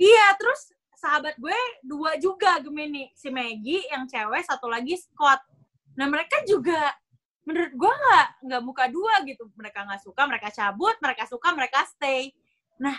Iya, 0.00 0.26
terus 0.40 0.72
sahabat 0.96 1.36
gue 1.36 1.60
dua 1.84 2.16
juga 2.16 2.56
Gemini, 2.64 3.12
si 3.12 3.28
Maggie 3.28 3.84
yang 3.92 4.08
cewek, 4.08 4.48
satu 4.48 4.64
lagi 4.64 4.96
Scott. 4.96 5.44
Nah 5.92 6.08
mereka 6.08 6.40
juga 6.48 6.96
menurut 7.44 7.72
gue 7.76 7.92
nggak 7.92 8.26
nggak 8.48 8.62
muka 8.64 8.84
dua 8.88 9.20
gitu. 9.28 9.52
Mereka 9.52 9.84
nggak 9.84 10.00
suka, 10.00 10.24
mereka 10.24 10.48
cabut, 10.48 10.96
mereka 11.04 11.28
suka, 11.28 11.48
mereka 11.52 11.84
stay. 11.84 12.32
Nah, 12.80 12.96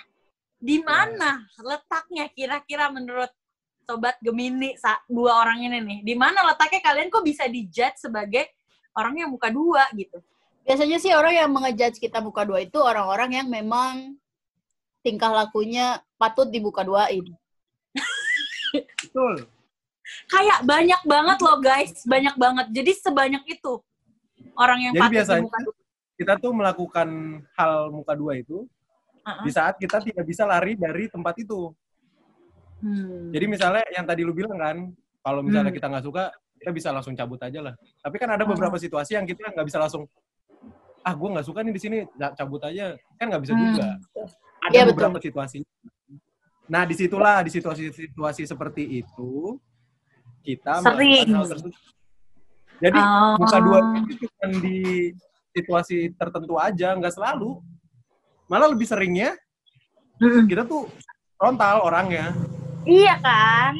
di 0.62 0.78
mana 0.78 1.42
letaknya 1.58 2.30
kira-kira 2.30 2.94
menurut 2.94 3.34
sobat 3.82 4.22
Gemini 4.22 4.78
dua 5.10 5.42
orang 5.42 5.66
ini 5.66 5.82
nih? 5.82 6.00
Di 6.06 6.14
mana 6.14 6.46
letaknya 6.54 6.86
kalian 6.86 7.10
kok 7.10 7.26
bisa 7.26 7.50
dijudge 7.50 7.98
sebagai 7.98 8.46
orang 8.94 9.26
yang 9.26 9.34
muka 9.34 9.50
dua 9.50 9.90
gitu? 9.98 10.22
Biasanya 10.64 10.98
sih 11.02 11.12
orang 11.12 11.34
yang 11.36 11.50
mengejudge 11.52 11.98
kita 11.98 12.22
muka 12.22 12.46
dua 12.46 12.62
itu 12.62 12.78
orang-orang 12.78 13.42
yang 13.42 13.48
memang 13.50 14.16
tingkah 15.02 15.34
lakunya 15.34 15.98
patut 16.16 16.48
dibuka 16.48 16.86
duain. 16.86 17.26
Betul. 18.72 19.50
Kayak 20.28 20.60
banyak 20.68 21.02
banget 21.08 21.38
loh 21.44 21.58
guys, 21.60 21.94
banyak 22.04 22.36
banget. 22.36 22.66
Jadi 22.72 22.92
sebanyak 23.00 23.44
itu 23.48 23.74
orang 24.56 24.80
yang 24.80 24.94
Jadi 24.96 25.02
patut 25.02 25.16
biasanya- 25.16 25.42
dimuka 25.44 25.60
dua. 25.66 25.76
Kita 26.22 26.34
tuh 26.38 26.52
melakukan 26.54 27.10
hal 27.58 27.74
muka 27.90 28.14
dua 28.14 28.38
itu 28.38 28.70
Uh-uh. 29.26 29.42
di 29.42 29.50
saat 29.50 29.74
kita 29.82 29.98
tidak 30.06 30.22
bisa 30.22 30.46
lari 30.46 30.78
dari 30.78 31.10
tempat 31.10 31.34
itu. 31.42 31.74
Hmm. 32.78 33.34
Jadi 33.34 33.46
misalnya 33.50 33.82
yang 33.90 34.06
tadi 34.06 34.22
lu 34.22 34.34
bilang 34.34 34.54
kan, 34.58 34.78
kalau 35.26 35.42
misalnya 35.42 35.74
Hmm. 35.74 35.78
kita 35.82 35.88
nggak 35.90 36.06
suka, 36.06 36.24
kita 36.62 36.72
bisa 36.74 36.90
langsung 36.94 37.18
cabut 37.18 37.42
aja 37.42 37.60
lah. 37.62 37.74
Tapi 38.06 38.16
kan 38.22 38.30
ada 38.38 38.46
beberapa 38.46 38.78
situasi 38.78 39.18
yang 39.18 39.26
kita 39.26 39.50
nggak 39.50 39.66
bisa 39.66 39.82
langsung, 39.82 40.06
ah 41.02 41.14
gue 41.14 41.30
nggak 41.30 41.46
suka 41.46 41.60
nih 41.62 41.74
di 41.74 41.82
sini, 41.82 41.98
cabut 42.36 42.62
aja. 42.62 42.94
Kan 43.18 43.30
nggak 43.30 43.42
bisa 43.42 43.54
Hmm. 43.54 43.62
juga. 43.68 43.88
Ada 44.62 44.78
betul. 44.78 44.90
beberapa 44.94 45.18
situasi. 45.18 45.58
Nah 46.70 46.86
di 46.86 46.96
situlah 46.96 47.42
di 47.42 47.52
situasi-situasi 47.52 48.46
seperti 48.46 48.84
itu 49.02 49.58
kita 50.42 50.80
Sering. 50.80 51.26
melakukan 51.28 51.36
hal 51.36 51.48
tersebut. 51.50 51.74
Jadi 52.82 52.98
Oh. 52.98 53.36
muka 53.38 53.58
dua 53.60 53.78
itu 54.02 54.26
cuma 54.26 54.46
di 54.58 54.80
situasi 55.52 55.98
tertentu 56.16 56.56
aja, 56.58 56.96
nggak 56.96 57.14
selalu. 57.14 57.60
Malah 58.48 58.72
lebih 58.72 58.88
seringnya 58.88 59.36
Mm-mm. 60.18 60.46
kita 60.46 60.64
tuh 60.64 60.88
frontal 61.36 61.82
orangnya. 61.82 62.32
Iya 62.84 63.18
kan? 63.20 63.74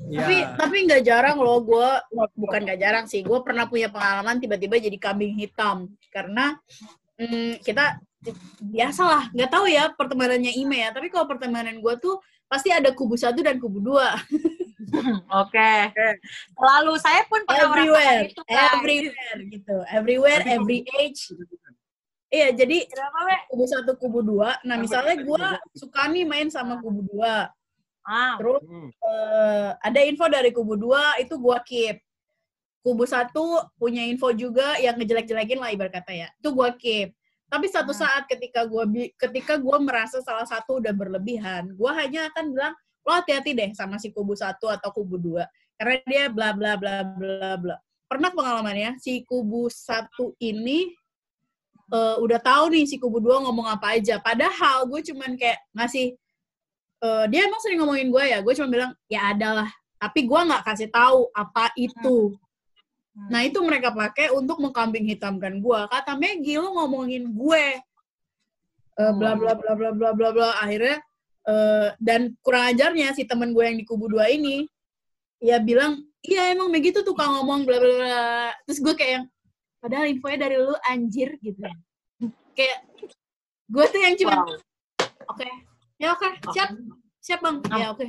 Tapi 0.00 0.36
Iya. 0.42 0.56
tapi 0.56 0.76
nggak 0.88 1.02
jarang 1.04 1.36
loh 1.38 1.60
gue 1.60 1.90
bukan 2.34 2.60
nggak 2.66 2.80
jarang 2.80 3.04
sih 3.06 3.20
gue 3.20 3.38
pernah 3.44 3.68
punya 3.68 3.92
pengalaman 3.92 4.40
tiba-tiba 4.40 4.80
jadi 4.80 4.96
kambing 4.96 5.36
hitam. 5.36 5.92
Karena 6.08 6.56
mm, 7.20 7.60
kita 7.60 8.00
biasalah 8.60 9.32
nggak 9.32 9.50
tahu 9.52 9.64
ya 9.68 9.92
pertemanannya 9.96 10.52
Ime 10.52 10.84
ya 10.84 10.92
tapi 10.92 11.08
kalau 11.08 11.24
pertemanan 11.24 11.80
gue 11.80 11.94
tuh 11.96 12.20
pasti 12.50 12.68
ada 12.68 12.90
kubu 12.92 13.14
satu 13.14 13.40
dan 13.44 13.60
kubu 13.62 13.78
dua. 13.78 14.16
Oke. 15.46 15.72
Lalu 16.58 16.92
saya 16.98 17.22
pun 17.30 17.46
pernah 17.46 17.70
everywhere 17.70 18.20
itu 18.26 18.42
guys. 18.42 18.70
everywhere 18.74 19.38
gitu 19.46 19.76
everywhere 19.86 20.42
Tapi 20.42 20.54
every 20.58 20.78
age. 20.98 21.22
Iya 22.30 22.48
jadi 22.54 22.86
Kenapa, 22.90 23.46
kubu 23.54 23.64
satu 23.70 23.92
kubu 23.94 24.20
dua. 24.26 24.58
Nah 24.66 24.74
misalnya 24.80 25.22
gue 25.22 25.44
suka 25.78 26.10
nih 26.10 26.26
main 26.26 26.50
sama 26.50 26.82
kubu 26.82 27.06
dua 27.06 27.50
Ah, 28.06 28.36
terus 28.40 28.60
Hmm. 28.64 28.88
eh, 28.90 29.70
ada 29.76 30.00
info 30.08 30.24
dari 30.26 30.50
kubu 30.50 30.74
dua 30.76 31.16
itu 31.20 31.36
gua 31.36 31.60
keep. 31.60 32.00
Kubu 32.80 33.04
satu 33.04 33.60
punya 33.76 34.00
info 34.08 34.32
juga 34.32 34.80
yang 34.80 34.96
ngejelek-jelekin 34.96 35.60
lah 35.60 35.68
ibarat 35.68 35.92
kata 36.00 36.12
ya. 36.16 36.28
Itu 36.40 36.56
gua 36.56 36.72
keep. 36.72 37.12
Tapi 37.50 37.66
satu 37.68 37.92
Hmm. 37.92 38.00
saat 38.06 38.22
ketika 38.30 38.64
gua 38.64 38.88
ketika 39.20 39.60
gua 39.60 39.76
merasa 39.82 40.24
salah 40.24 40.48
satu 40.48 40.80
udah 40.80 40.94
berlebihan, 40.96 41.76
gua 41.76 41.92
hanya 42.00 42.32
akan 42.32 42.56
bilang 42.56 42.74
lo 43.00 43.10
hati-hati 43.16 43.56
deh 43.56 43.70
sama 43.76 43.96
si 43.96 44.12
kubu 44.12 44.36
satu 44.36 44.68
atau 44.68 44.92
kubu 44.92 45.16
dua 45.16 45.48
karena 45.80 45.96
dia 46.04 46.24
bla 46.28 46.52
bla 46.52 46.76
bla 46.76 47.00
bla 47.04 47.56
bla. 47.56 47.76
Pernah 48.08 48.28
pengalamannya 48.32 49.00
si 49.00 49.24
kubu 49.24 49.68
satu 49.72 50.36
ini 50.40 50.92
eh, 51.90 52.16
udah 52.22 52.38
tahu 52.38 52.70
nih 52.76 52.84
si 52.86 52.96
kubu 53.02 53.18
dua 53.20 53.40
ngomong 53.44 53.66
apa 53.66 53.98
aja. 53.98 54.20
Padahal 54.22 54.86
gue 54.86 55.00
cuman 55.10 55.34
kayak 55.34 55.58
ngasih 55.74 56.14
eh, 57.00 57.24
dia 57.32 57.40
emang 57.48 57.60
sering 57.64 57.80
ngomongin 57.80 58.08
gue 58.12 58.24
ya. 58.24 58.38
Gue 58.44 58.52
cuma 58.56 58.68
bilang 58.68 58.92
ya 59.08 59.32
ada 59.32 59.64
lah. 59.64 59.70
Tapi 60.00 60.24
gue 60.24 60.40
nggak 60.40 60.64
kasih 60.64 60.88
tahu 60.88 61.28
apa 61.32 61.72
itu. 61.76 62.36
Hmm. 63.10 63.26
nah 63.26 63.42
itu 63.42 63.58
mereka 63.58 63.90
pakai 63.90 64.30
untuk 64.30 64.62
mengkambing 64.62 65.02
hitamkan 65.10 65.58
gue 65.58 65.80
kata 65.90 66.14
Maggie 66.14 66.62
lo 66.62 66.70
ngomongin 66.78 67.26
gue. 67.26 67.66
Eh, 69.00 69.12
bla 69.18 69.34
bla 69.34 69.58
bla 69.58 69.72
bla 69.74 69.90
bla 69.90 70.10
bla 70.14 70.28
bla. 70.30 70.50
Akhirnya 70.62 71.02
eh, 71.48 71.88
dan 71.98 72.38
kurang 72.40 72.70
ajarnya 72.70 73.10
si 73.16 73.26
temen 73.26 73.50
gue 73.50 73.64
yang 73.66 73.76
di 73.76 73.84
kubu 73.84 74.06
dua 74.06 74.30
ini 74.30 74.64
ya 75.42 75.56
bilang 75.58 76.04
iya 76.20 76.52
emang 76.52 76.68
Maggie 76.68 76.92
tuh 76.92 77.02
tukang 77.02 77.34
ngomong 77.40 77.66
bla 77.66 77.76
bla 77.82 77.92
bla. 77.98 78.24
Terus 78.68 78.78
gue 78.78 78.94
kayak 78.94 79.12
yang 79.18 79.24
padahal 79.80 80.06
infonya 80.06 80.38
dari 80.46 80.56
lu 80.60 80.76
anjir 80.86 81.34
gitu. 81.42 81.60
Kayak 82.54 82.78
gue 83.70 83.84
tuh 83.90 84.00
yang 84.02 84.14
cuma 84.18 84.34
Wow. 84.42 84.58
oke 85.30 85.69
ya 86.00 86.08
oke. 86.10 86.28
Siap. 86.50 86.68
Siap 87.20 87.40
bang. 87.40 87.56
Ya 87.76 87.92
oke. 87.92 88.06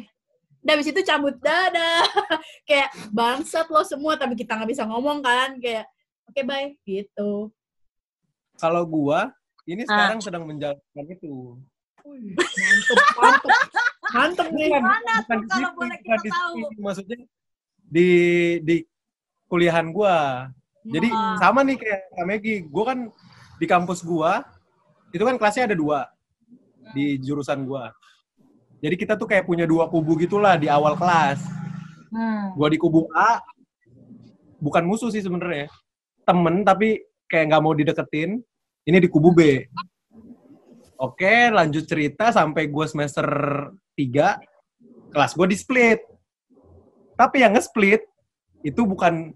Udah 0.63 0.73
habis 0.73 0.87
itu 0.87 1.01
cabut. 1.03 1.35
Dadah. 1.37 2.07
Kayak 2.69 2.89
bangsat 3.11 3.67
lo 3.67 3.83
semua 3.83 4.15
tapi 4.15 4.33
kita 4.33 4.55
nggak 4.55 4.71
bisa 4.71 4.87
ngomong 4.87 5.19
kan. 5.19 5.59
Kayak 5.59 5.85
oke 6.25 6.41
bye. 6.41 6.71
Gitu. 6.81 7.51
Kalau 8.55 8.83
gua 8.85 9.33
ini 9.67 9.83
Ah. 9.83 9.89
sekarang 10.07 10.19
sedang 10.21 10.43
menjalankan 10.47 11.05
itu. 11.11 11.59
mantep 12.01 12.97
mantep. 13.13 13.49
Mantep 14.11 14.47
nih 14.51 14.67
Gimana 14.73 15.13
Bukan 15.21 15.37
tuh 15.37 15.47
kalau 15.47 15.69
boleh 15.77 15.97
kita 16.01 16.17
di 16.17 16.29
tahu? 16.29 16.53
Maksudnya 16.81 17.17
di 17.85 18.09
di 18.63 18.75
kuliahan 19.45 19.91
gua. 19.91 20.47
Jadi 20.81 21.09
Ah. 21.11 21.37
sama 21.37 21.61
nih 21.61 21.77
kayak 21.77 22.01
Kak 22.09 22.25
Megi. 22.25 22.55
Gua 22.65 22.83
kan 22.95 22.99
di 23.61 23.65
kampus 23.69 24.01
gua 24.01 24.41
itu 25.11 25.21
kan 25.21 25.35
kelasnya 25.37 25.69
ada 25.69 25.77
dua 25.77 26.07
di 26.93 27.19
jurusan 27.21 27.63
gua. 27.67 27.91
Jadi 28.81 28.95
kita 28.97 29.13
tuh 29.13 29.29
kayak 29.29 29.45
punya 29.45 29.69
dua 29.69 29.87
kubu 29.87 30.17
gitulah 30.17 30.57
di 30.57 30.65
awal 30.71 30.97
kelas. 30.97 31.41
Hmm. 32.11 32.53
Gua 32.57 32.67
di 32.67 32.77
kubu 32.81 33.07
A 33.13 33.39
bukan 34.61 34.83
musuh 34.85 35.09
sih 35.09 35.25
sebenarnya. 35.25 35.69
Temen 36.25 36.61
tapi 36.61 37.01
kayak 37.25 37.51
nggak 37.51 37.63
mau 37.63 37.73
dideketin. 37.73 38.41
Ini 38.85 38.97
di 38.97 39.09
kubu 39.09 39.33
B. 39.33 39.41
Oke, 41.01 41.49
lanjut 41.49 41.89
cerita 41.89 42.29
sampai 42.29 42.69
gue 42.69 42.85
semester 42.85 43.25
3, 43.97 44.37
kelas 45.09 45.33
gue 45.33 45.47
di 45.49 45.57
split. 45.57 46.01
Tapi 47.17 47.41
yang 47.41 47.57
nge-split 47.57 48.05
itu 48.61 48.81
bukan 48.85 49.33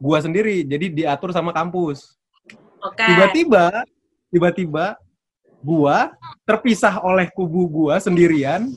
gua 0.00 0.20
sendiri, 0.20 0.64
jadi 0.64 0.92
diatur 0.92 1.32
sama 1.32 1.52
kampus. 1.52 2.16
Oke. 2.80 3.04
Tiba-tiba, 3.04 3.84
tiba-tiba 4.32 4.96
gua 5.64 6.14
terpisah 6.44 7.00
oleh 7.04 7.28
kubu 7.32 7.68
gua 7.68 8.00
sendirian, 8.00 8.70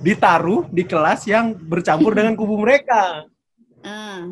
ditaruh 0.00 0.68
di 0.70 0.84
kelas 0.84 1.24
yang 1.28 1.54
bercampur 1.56 2.12
dengan 2.14 2.36
kubu 2.36 2.60
mereka. 2.60 3.26
ah. 3.82 4.30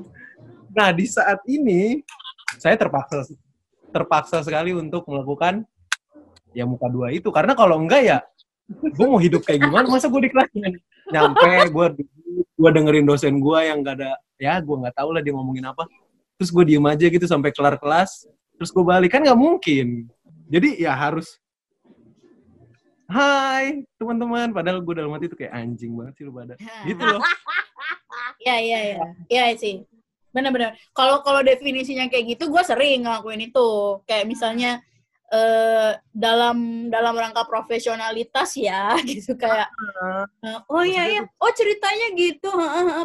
Nah, 0.75 0.91
di 0.91 1.07
saat 1.07 1.39
ini 1.47 2.03
saya 2.59 2.75
terpaksa 2.75 3.23
terpaksa 3.95 4.43
sekali 4.43 4.75
untuk 4.75 5.07
melakukan 5.07 5.63
ya 6.51 6.67
muka 6.67 6.91
dua 6.91 7.15
itu. 7.15 7.31
Karena 7.31 7.55
kalau 7.55 7.79
enggak 7.79 8.03
ya 8.03 8.19
gue 8.67 9.07
mau 9.07 9.23
hidup 9.23 9.47
kayak 9.47 9.71
gimana? 9.71 9.87
Masa 9.87 10.11
gue 10.11 10.23
di 10.27 10.31
kelas 10.35 10.51
nyampe 11.15 11.71
gue 11.71 11.87
gue 12.35 12.71
dengerin 12.75 13.07
dosen 13.07 13.39
gue 13.39 13.59
yang 13.61 13.85
gak 13.85 14.01
ada 14.01 14.17
ya 14.41 14.57
gue 14.59 14.73
nggak 14.73 14.97
tahu 14.97 15.15
lah 15.15 15.23
dia 15.23 15.31
ngomongin 15.31 15.71
apa. 15.71 15.87
Terus 16.35 16.51
gue 16.51 16.65
diem 16.75 16.87
aja 16.91 17.07
gitu 17.07 17.27
sampai 17.31 17.55
kelar 17.55 17.79
kelas. 17.79 18.27
Terus 18.59 18.71
gue 18.75 18.83
balik. 18.83 19.15
Kan 19.15 19.23
nggak 19.23 19.39
mungkin. 19.39 20.11
Jadi 20.51 20.83
ya 20.83 20.91
harus 20.91 21.39
Hai 23.05 23.85
teman-teman 23.97 24.49
padahal 24.51 24.81
gue 24.81 24.95
dalam 24.97 25.13
hati 25.13 25.29
tuh 25.29 25.37
kayak 25.37 25.53
anjing 25.53 25.93
banget 25.93 26.15
sih 26.17 26.25
lu 26.25 26.33
pada 26.33 26.55
gitu 26.89 27.03
loh 27.03 27.21
Iya, 28.41 28.57
iya, 28.61 28.79
iya. 28.85 28.99
Iya 29.27 29.45
sih. 29.57 29.75
Benar-benar. 30.29 30.77
Kalau 30.93 31.23
kalau 31.23 31.41
definisinya 31.41 32.09
kayak 32.09 32.37
gitu, 32.37 32.53
gue 32.53 32.63
sering 32.63 33.05
ngelakuin 33.05 33.49
itu. 33.49 33.69
Kayak 34.05 34.27
misalnya 34.27 34.71
eh 35.33 35.93
dalam 36.13 36.87
dalam 36.93 37.15
rangka 37.17 37.49
profesionalitas 37.49 38.53
ya, 38.61 38.93
gitu 39.09 39.33
kayak. 39.35 39.69
eh, 40.45 40.59
oh 40.69 40.85
iya 40.85 41.09
iya. 41.09 41.23
Oh 41.41 41.49
ceritanya 41.51 42.13
gitu. 42.13 42.51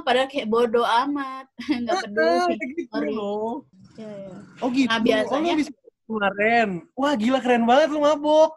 Padahal 0.04 0.28
kayak 0.28 0.50
bodoh 0.50 0.84
amat, 0.84 1.48
nggak 1.84 2.04
peduli. 2.10 2.56
gitu 2.76 2.98
loh 3.16 3.64
Iya, 3.96 4.10
iya. 4.10 4.36
oh 4.60 4.70
gitu 4.72 4.90
Nah, 4.92 4.98
oh 4.98 5.04
biasanya- 5.04 5.56
lu 5.56 5.60
bisa 5.60 5.72
kemarin 6.10 6.70
wah 6.96 7.14
gila 7.14 7.40
keren 7.40 7.64
banget 7.64 7.88
lu 7.92 8.00
mabok 8.02 8.52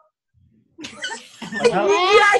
Padahal- 1.52 1.88
Iya. 1.88 2.30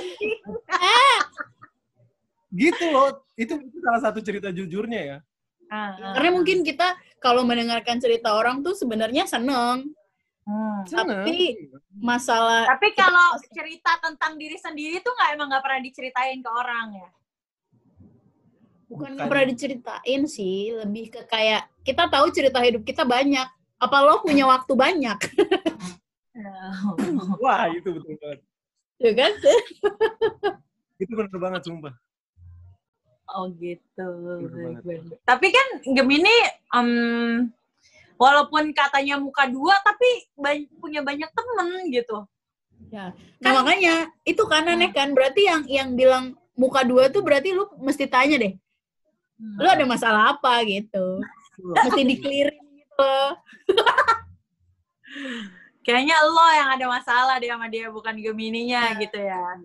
gitu 2.53 2.85
loh 2.89 3.09
itu, 3.35 3.55
itu 3.57 3.77
salah 3.81 4.01
satu 4.03 4.21
cerita 4.21 4.49
jujurnya 4.49 5.03
ya 5.03 5.19
Ah, 5.67 5.97
ah. 5.97 6.13
Karena 6.13 6.37
mungkin 6.37 6.61
kita 6.61 6.85
kalau 7.17 7.49
mendengarkan 7.49 7.97
cerita 7.97 8.37
orang 8.37 8.61
tuh 8.61 8.77
sebenarnya 8.77 9.25
seneng. 9.25 9.89
Hmm. 10.45 10.85
Seneng. 10.85 11.25
Tapi 11.25 11.73
masalah 11.97 12.69
Tapi 12.69 12.93
kalau 12.93 13.41
cerita 13.49 13.97
tentang 14.05 14.37
diri 14.37 14.61
sendiri 14.61 15.01
tuh 15.01 15.17
nggak 15.17 15.33
emang 15.33 15.49
nggak 15.49 15.65
pernah 15.65 15.81
diceritain 15.81 16.45
ke 16.45 16.51
orang 16.53 16.89
ya. 16.93 17.09
bukan 18.85 18.93
Bukan. 18.93 19.11
nggak 19.17 19.29
pernah 19.33 19.47
diceritain 19.49 20.23
sih, 20.29 20.77
lebih 20.77 21.09
ke 21.09 21.25
kayak 21.25 21.65
kita 21.81 22.05
tahu 22.05 22.29
cerita 22.29 22.61
hidup 22.61 22.85
kita 22.85 23.09
banyak. 23.09 23.49
Apa 23.81 23.97
lo 24.05 24.21
punya 24.21 24.45
waktu 24.45 24.77
banyak? 24.77 25.19
wah 27.41 27.65
itu 27.73 27.89
betul 27.97 28.13
banget 28.21 28.45
ya 29.03 29.13
kan? 29.19 29.33
itu 31.03 31.13
bener 31.19 31.39
banget 31.43 31.63
sumpah 31.67 31.95
Oh 33.33 33.49
gitu. 33.57 34.09
Tapi 35.25 35.47
kan 35.49 35.67
Gemini, 35.97 36.37
em, 36.77 36.89
walaupun 38.21 38.77
katanya 38.77 39.17
muka 39.17 39.49
dua, 39.49 39.73
tapi 39.81 40.29
punya 40.77 41.01
banyak 41.01 41.33
temen 41.33 41.69
gitu. 41.89 42.29
Nah 43.41 43.51
makanya 43.57 44.13
itu 44.29 44.45
kan 44.45 44.69
aneh 44.69 44.93
kan. 44.93 45.17
Berarti 45.17 45.49
yang 45.49 45.63
yang 45.65 45.89
bilang 45.97 46.37
muka 46.53 46.85
dua 46.85 47.09
tuh 47.09 47.25
berarti 47.25 47.57
lu 47.57 47.65
mesti 47.81 48.05
tanya 48.05 48.37
deh. 48.37 48.53
Lu 49.57 49.65
ada 49.65 49.85
masalah 49.89 50.37
apa 50.37 50.61
gitu? 50.69 51.25
Mesti 51.57 52.03
di-clearin 52.05 52.63
gitu. 52.85 53.15
Kayaknya 55.83 56.17
lo 56.23 56.47
yang 56.55 56.69
ada 56.79 56.87
masalah 56.87 57.35
deh 57.43 57.51
sama 57.51 57.67
dia, 57.67 57.91
bukan 57.91 58.15
Gemininya 58.15 58.95
gitu 59.03 59.19
ya. 59.19 59.59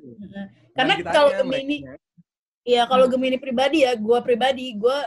Karena 0.73 0.93
Dan 0.97 0.99
kita 1.05 1.11
kalau 1.13 1.29
Gemini, 1.33 1.77
mereka. 1.85 2.05
Iya, 2.67 2.83
kalau 2.89 3.05
Gemini 3.05 3.37
pribadi 3.37 3.85
ya, 3.85 3.93
gue 3.93 4.19
pribadi, 4.25 4.73
gue 4.73 4.97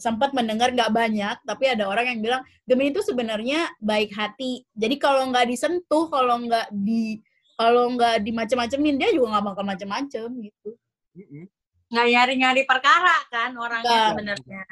sempat 0.00 0.32
mendengar 0.32 0.72
nggak 0.72 0.90
banyak, 0.90 1.36
tapi 1.44 1.64
ada 1.68 1.84
orang 1.86 2.08
yang 2.08 2.20
bilang 2.24 2.42
Gemini 2.64 2.90
itu 2.90 3.04
sebenarnya 3.04 3.68
baik 3.78 4.10
hati. 4.16 4.64
Jadi 4.74 4.96
kalau 4.98 5.28
nggak 5.28 5.46
disentuh, 5.46 6.08
kalau 6.08 6.40
nggak 6.40 6.72
di 6.72 7.20
kalau 7.60 7.92
nggak 7.92 8.24
dimacem-macemin, 8.24 8.96
dia 8.96 9.12
juga 9.12 9.36
nggak 9.36 9.46
bakal 9.52 9.64
macem-macem 9.68 10.28
gitu. 10.40 10.70
Nggak 11.92 12.06
nyari-nyari 12.08 12.62
perkara 12.64 13.16
kan 13.28 13.52
orangnya 13.52 14.16
sebenarnya. 14.16 14.64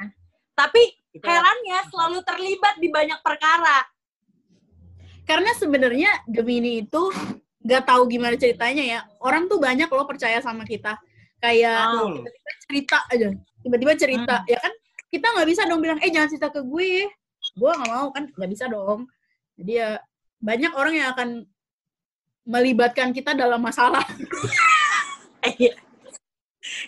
Tapi 0.57 0.81
herannya 1.21 1.79
selalu 1.93 2.19
terlibat 2.25 2.81
di 2.81 2.89
banyak 2.89 3.21
perkara. 3.21 3.85
Karena 5.29 5.53
sebenarnya 5.53 6.25
Gemini 6.25 6.81
itu 6.81 7.13
nggak 7.61 7.85
tahu 7.85 8.09
gimana 8.09 8.33
ceritanya 8.33 8.81
ya. 8.81 8.99
Orang 9.21 9.45
tuh 9.45 9.61
banyak 9.61 9.85
loh 9.85 10.09
percaya 10.09 10.41
sama 10.41 10.65
kita. 10.65 10.97
Kayak 11.37 12.01
Oh. 12.01 12.09
Tiba-tiba 12.17 12.51
cerita 12.65 12.97
aja, 13.13 13.27
tiba-tiba 13.61 13.93
cerita, 13.93 14.35
ya 14.49 14.57
kan? 14.57 14.73
Kita 15.13 15.25
nggak 15.37 15.47
bisa 15.47 15.61
dong 15.69 15.81
bilang, 15.85 16.01
eh 16.01 16.09
jangan 16.09 16.29
cerita 16.33 16.49
ke 16.49 16.65
gue. 16.65 17.05
Gue 17.53 17.71
nggak 17.77 17.91
mau 17.93 18.09
kan, 18.09 18.25
nggak 18.33 18.49
bisa 18.49 18.65
dong. 18.65 19.05
Jadi 19.53 19.71
ya 19.77 20.01
banyak 20.41 20.71
orang 20.73 20.93
yang 20.97 21.07
akan 21.13 21.29
melibatkan 22.49 23.13
kita 23.13 23.37
dalam 23.37 23.61
masalah. 23.61 24.01
Iya. 25.39 25.71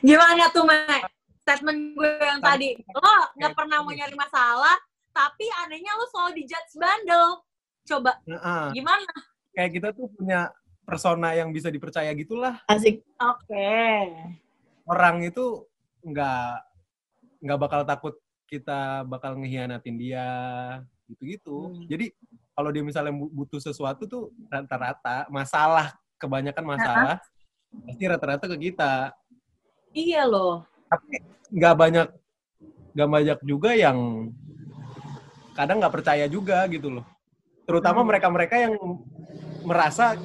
Gimana 0.03 0.51
tuh, 0.51 0.67
Mek? 0.67 1.07
Statement 1.47 1.95
gue 1.95 2.19
yang 2.19 2.43
tadi. 2.43 2.75
Lo 2.91 3.31
nggak 3.39 3.55
pernah 3.55 3.79
mau 3.79 3.95
nyari 3.95 4.11
masalah, 4.11 4.75
tapi 5.15 5.47
anehnya 5.63 5.95
lo 5.95 6.03
selalu 6.11 6.43
dijudge 6.43 6.75
bandel. 6.75 7.39
Coba, 7.83 8.13
Nah, 8.23 8.69
gimana? 8.71 9.09
kayak 9.51 9.71
kita 9.73 9.87
tuh 9.91 10.07
punya 10.09 10.47
persona 10.81 11.33
yang 11.33 11.49
bisa 11.49 11.67
dipercaya 11.67 12.07
gitulah 12.11 12.61
Asik. 12.65 13.03
Oke. 13.17 14.07
orang 14.83 15.21
itu 15.21 15.65
nggak 16.01 16.51
nggak 17.39 17.59
bakal 17.59 17.81
takut 17.83 18.15
kita 18.45 19.03
bakal 19.05 19.35
ngehianatin 19.35 19.95
dia 19.95 20.27
gitu-gitu 21.05 21.69
Hmm. 21.69 21.85
jadi 21.85 22.11
kalau 22.51 22.69
dia 22.69 22.81
misalnya 22.81 23.11
bu- 23.11 23.29
butuh 23.29 23.59
sesuatu 23.59 24.03
tuh 24.05 24.23
rata-rata 24.47 25.27
masalah 25.27 25.95
kebanyakan 26.15 26.65
masalah 26.65 27.17
pasti 27.83 28.03
rata-rata 28.03 28.45
ke 28.47 28.71
kita 28.71 29.11
Iya 29.91 30.23
loh. 30.25 30.63
tapi 30.87 31.19
nggak 31.51 31.75
banyak 31.75 32.07
nggak 32.91 33.09
banyak 33.09 33.39
juga 33.43 33.71
yang 33.71 34.31
kadang 35.53 35.79
nggak 35.79 35.93
percaya 35.93 36.25
juga 36.25 36.63
gitu 36.67 36.87
loh 36.89 37.05
terutama 37.71 38.03
Hmm. 38.03 38.09
mereka-mereka 38.11 38.55
yang 38.59 38.75
merasa 39.63 40.19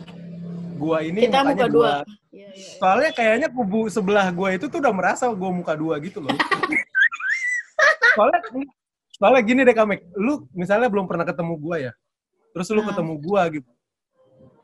gua 0.75 0.99
ini 1.01 1.23
Kita 1.23 1.41
muka 1.41 1.67
dua. 1.67 1.71
dua. 1.71 1.95
Iya, 2.35 2.49
iya. 2.53 2.75
soalnya 2.77 3.11
kayaknya 3.15 3.49
kubu 3.49 3.87
sebelah 3.87 4.27
gua 4.29 4.51
itu 4.53 4.67
tuh 4.67 4.83
udah 4.83 4.93
merasa 4.93 5.25
gua 5.31 5.51
muka 5.55 5.73
dua 5.73 5.97
gitu 6.03 6.19
loh 6.21 6.35
soalnya 8.13 8.41
soalnya 9.15 9.43
gini 9.43 9.61
deh 9.63 9.73
Kamek 9.73 10.05
lu 10.17 10.45
misalnya 10.53 10.91
belum 10.91 11.07
pernah 11.07 11.25
ketemu 11.25 11.55
gua 11.57 11.77
ya 11.81 11.93
terus 12.53 12.67
lu 12.69 12.83
Hmm. 12.83 12.91
ketemu 12.93 13.13
gua 13.23 13.43
gitu 13.49 13.71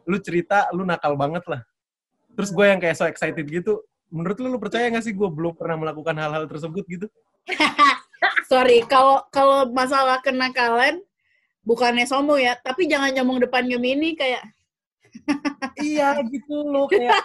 lu 0.03 0.17
cerita 0.19 0.67
lu 0.75 0.83
nakal 0.83 1.15
banget 1.15 1.47
lah 1.47 1.63
terus 2.35 2.51
gue 2.51 2.65
yang 2.67 2.81
kayak 2.83 2.97
so 2.99 3.07
excited 3.07 3.47
gitu 3.47 3.79
menurut 4.11 4.35
lu 4.41 4.51
lu 4.51 4.59
percaya 4.59 4.91
gak 4.91 5.05
sih 5.05 5.15
gue 5.15 5.29
belum 5.31 5.55
pernah 5.55 5.79
melakukan 5.79 6.17
hal-hal 6.19 6.45
tersebut 6.51 6.83
gitu 6.91 7.07
Sorry, 8.51 8.85
kalau 8.85 9.25
kalau 9.31 9.65
masalah 9.71 10.21
kenakalan 10.21 11.01
bukannya 11.63 12.05
sombong 12.05 12.39
ya, 12.39 12.55
tapi 12.57 12.87
jangan 12.87 13.11
nyomong 13.13 13.39
depan 13.41 13.65
Gemini 13.65 14.15
kayak 14.15 14.43
iya 15.79 16.17
gitu 16.25 16.65
loh 16.65 16.89
kayak 16.89 17.21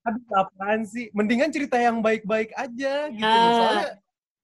aduh 0.00 0.24
apaan 0.32 0.80
sih 0.82 1.10
mendingan 1.10 1.50
cerita 1.50 1.76
yang 1.76 2.00
baik-baik 2.00 2.54
aja 2.54 3.10
gitu 3.10 3.26
Ah. 3.26 3.52
soalnya 3.52 3.88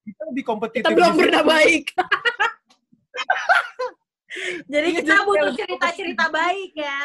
kita 0.03 0.21
lebih 0.27 0.43
kompetitif 0.43 0.83
kita 0.83 0.93
belum 0.93 1.07
di 1.07 1.13
situ. 1.13 1.21
pernah 1.23 1.43
baik. 1.43 1.83
Jadi 4.67 4.87
Iya, 4.87 4.97
kita 5.01 5.15
butuh 5.23 5.51
cerita-cerita 5.55 6.25
baik 6.29 6.71
ya. 6.75 7.01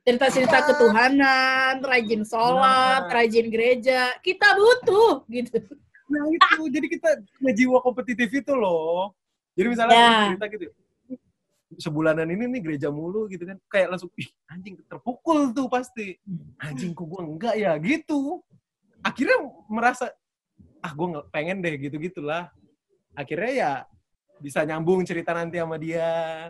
Cerita-cerita 0.00 0.58
ketuhanan, 0.64 1.84
rajin 1.84 2.24
sholat, 2.24 3.04
Nah. 3.04 3.12
rajin 3.12 3.46
gereja, 3.46 4.16
kita 4.20 4.56
butuh 4.56 5.22
gitu. 5.28 5.60
nah 6.10 6.26
itu 6.26 6.62
jadi 6.66 6.86
kita 6.90 7.08
punya 7.38 7.52
jiwa 7.54 7.78
kompetitif 7.78 8.26
itu 8.34 8.50
loh 8.50 9.14
jadi 9.54 9.70
misalnya 9.70 9.94
Ya. 9.94 10.02
kita 10.02 10.18
cerita 10.26 10.46
gitu 10.50 10.64
sebulanan 11.78 12.26
ini 12.32 12.50
nih 12.50 12.60
gereja 12.64 12.88
mulu 12.90 13.30
gitu 13.30 13.46
kan. 13.46 13.58
Kayak 13.70 13.94
langsung 13.94 14.10
ih 14.18 14.28
anjing 14.50 14.80
terpukul 14.88 15.54
tuh 15.54 15.70
pasti. 15.70 16.18
Anjing 16.58 16.96
kok 16.96 17.06
gue 17.06 17.20
enggak 17.22 17.54
ya? 17.54 17.76
Gitu. 17.78 18.42
Akhirnya 19.04 19.38
merasa 19.70 20.10
ah 20.80 20.92
gue 20.96 21.06
nggak 21.12 21.28
pengen 21.28 21.60
deh 21.60 21.76
gitu 21.76 22.00
gitulah 22.00 22.48
akhirnya 23.14 23.52
ya 23.52 23.72
bisa 24.40 24.64
nyambung 24.64 25.04
cerita 25.04 25.36
nanti 25.36 25.60
sama 25.60 25.76
dia. 25.76 26.48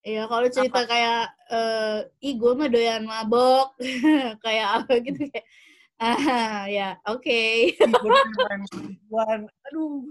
Iya, 0.00 0.24
kalau 0.24 0.48
cerita 0.48 0.88
kayak 0.88 1.28
eh 1.52 1.98
ih 2.24 2.34
gue 2.40 2.52
mah 2.56 2.72
doyan 2.72 3.04
mabok, 3.04 3.76
kayak 4.44 4.68
apa 4.80 4.92
gitu 5.04 5.28
kayak 5.28 5.46
ah 6.00 6.64
ya 6.64 6.96
oke. 7.04 7.40
Perempuan. 7.76 9.44
aduh 9.68 10.08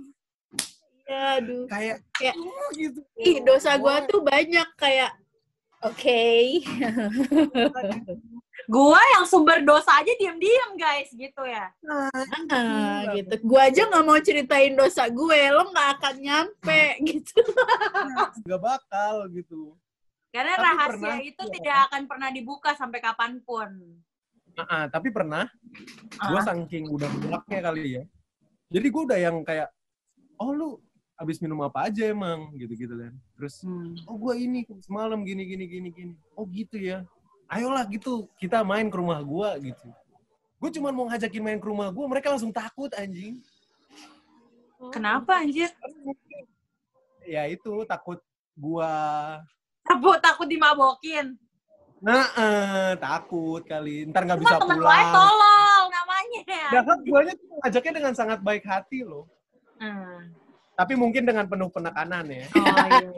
Ya 1.10 1.36
aduh. 1.36 1.66
kayak 1.66 1.98
Kayak, 2.14 2.36
"Oh," 2.38 2.70
gitu 2.72 3.02
Ih, 3.18 3.42
dosa 3.42 3.74
gue 3.74 3.82
Gua- 3.82 4.06
tuh 4.06 4.22
banyak 4.22 4.68
kayak 4.76 5.12
oke. 5.82 6.22
Gua 8.70 9.00
yang 9.10 9.26
sumber 9.26 9.64
dosa 9.64 9.96
aja 9.96 10.12
diem-diem 10.14 10.76
guys 10.76 11.10
gitu 11.10 11.42
ya. 11.42 11.72
Ah, 12.46 13.10
gitu. 13.12 13.34
Gue 13.42 13.58
aja 13.58 13.84
nggak 13.84 14.04
mau 14.04 14.20
ceritain 14.20 14.72
dosa 14.72 15.10
gue, 15.10 15.40
lo 15.50 15.68
nggak 15.68 15.90
akan 15.98 16.16
nyampe 16.20 16.82
gitu. 17.10 17.40
nggak 18.46 18.62
bakal 18.62 19.28
gitu 19.32 19.74
Karena 20.30 20.54
Tapi 20.54 20.64
rahasia 20.64 20.90
pernah- 20.94 21.20
itu 21.26 21.42
ya. 21.42 21.52
tidak 21.52 21.78
akan 21.90 22.02
pernah 22.06 22.30
dibuka 22.30 22.70
sampai 22.76 23.00
kapan 23.02 23.42
pun. 23.42 23.70
Ah, 24.54 24.62
ah, 24.62 24.84
tapi 24.86 25.10
pernah 25.10 25.50
gue 26.12 26.38
Ah. 26.38 26.46
saking 26.46 26.86
udah 26.86 27.10
belaknya 27.18 27.60
kali 27.64 27.84
ya. 27.98 28.04
Jadi 28.70 28.88
gue 28.88 29.02
udah 29.04 29.18
yang 29.18 29.42
kayak, 29.42 29.72
oh 30.38 30.52
lu 30.52 30.68
habis 31.20 31.44
minum 31.44 31.60
apa 31.68 31.92
aja 31.92 32.08
emang 32.08 32.56
gitu-gitu 32.56 32.96
kan. 32.96 33.14
Terus, 33.36 33.60
Hmm. 33.68 33.92
oh 34.08 34.16
gue 34.16 34.40
ini 34.40 34.64
semalam 34.80 35.20
gini 35.28 35.44
gini 35.44 35.66
gini 35.68 35.90
gini. 35.92 36.14
Oh 36.34 36.48
gitu 36.48 36.80
ya. 36.80 37.04
Ayolah 37.52 37.84
gitu 37.92 38.32
kita 38.40 38.64
main 38.64 38.88
ke 38.88 38.96
rumah 38.96 39.20
gue 39.20 39.70
gitu. 39.76 39.88
Gue 40.64 40.70
cuma 40.72 40.96
mau 40.96 41.12
ngajakin 41.12 41.44
main 41.44 41.60
ke 41.60 41.68
rumah 41.68 41.92
gue, 41.92 42.06
mereka 42.08 42.32
langsung 42.32 42.56
takut 42.56 42.88
anjing. 42.96 43.44
Kenapa 44.96 45.44
anjir? 45.44 45.68
Ya 47.28 47.44
itu 47.52 47.84
takut 47.84 48.24
gua 48.56 48.92
Takut 49.84 50.18
takut 50.24 50.48
dimabokin. 50.48 51.36
Nah, 52.00 52.32
eh, 52.32 52.92
takut 52.96 53.60
kali. 53.68 54.08
Ntar 54.08 54.24
nggak 54.24 54.40
bisa 54.40 54.56
temen 54.56 54.80
pulang. 54.80 55.12
tolol 55.12 55.84
namanya. 55.92 56.42
Ya 56.72 56.80
kan 56.80 56.98
guanya 57.04 57.34
ngajaknya 57.60 57.94
dengan 58.00 58.14
sangat 58.16 58.40
baik 58.40 58.64
hati 58.64 59.04
loh. 59.04 59.28
Tapi 60.80 60.94
mungkin 60.96 61.24
dengan 61.24 61.44
penuh 61.44 61.68
penekanan 61.68 62.24
ya. 62.26 62.48
Oh 62.50 62.88
iya. 62.88 63.12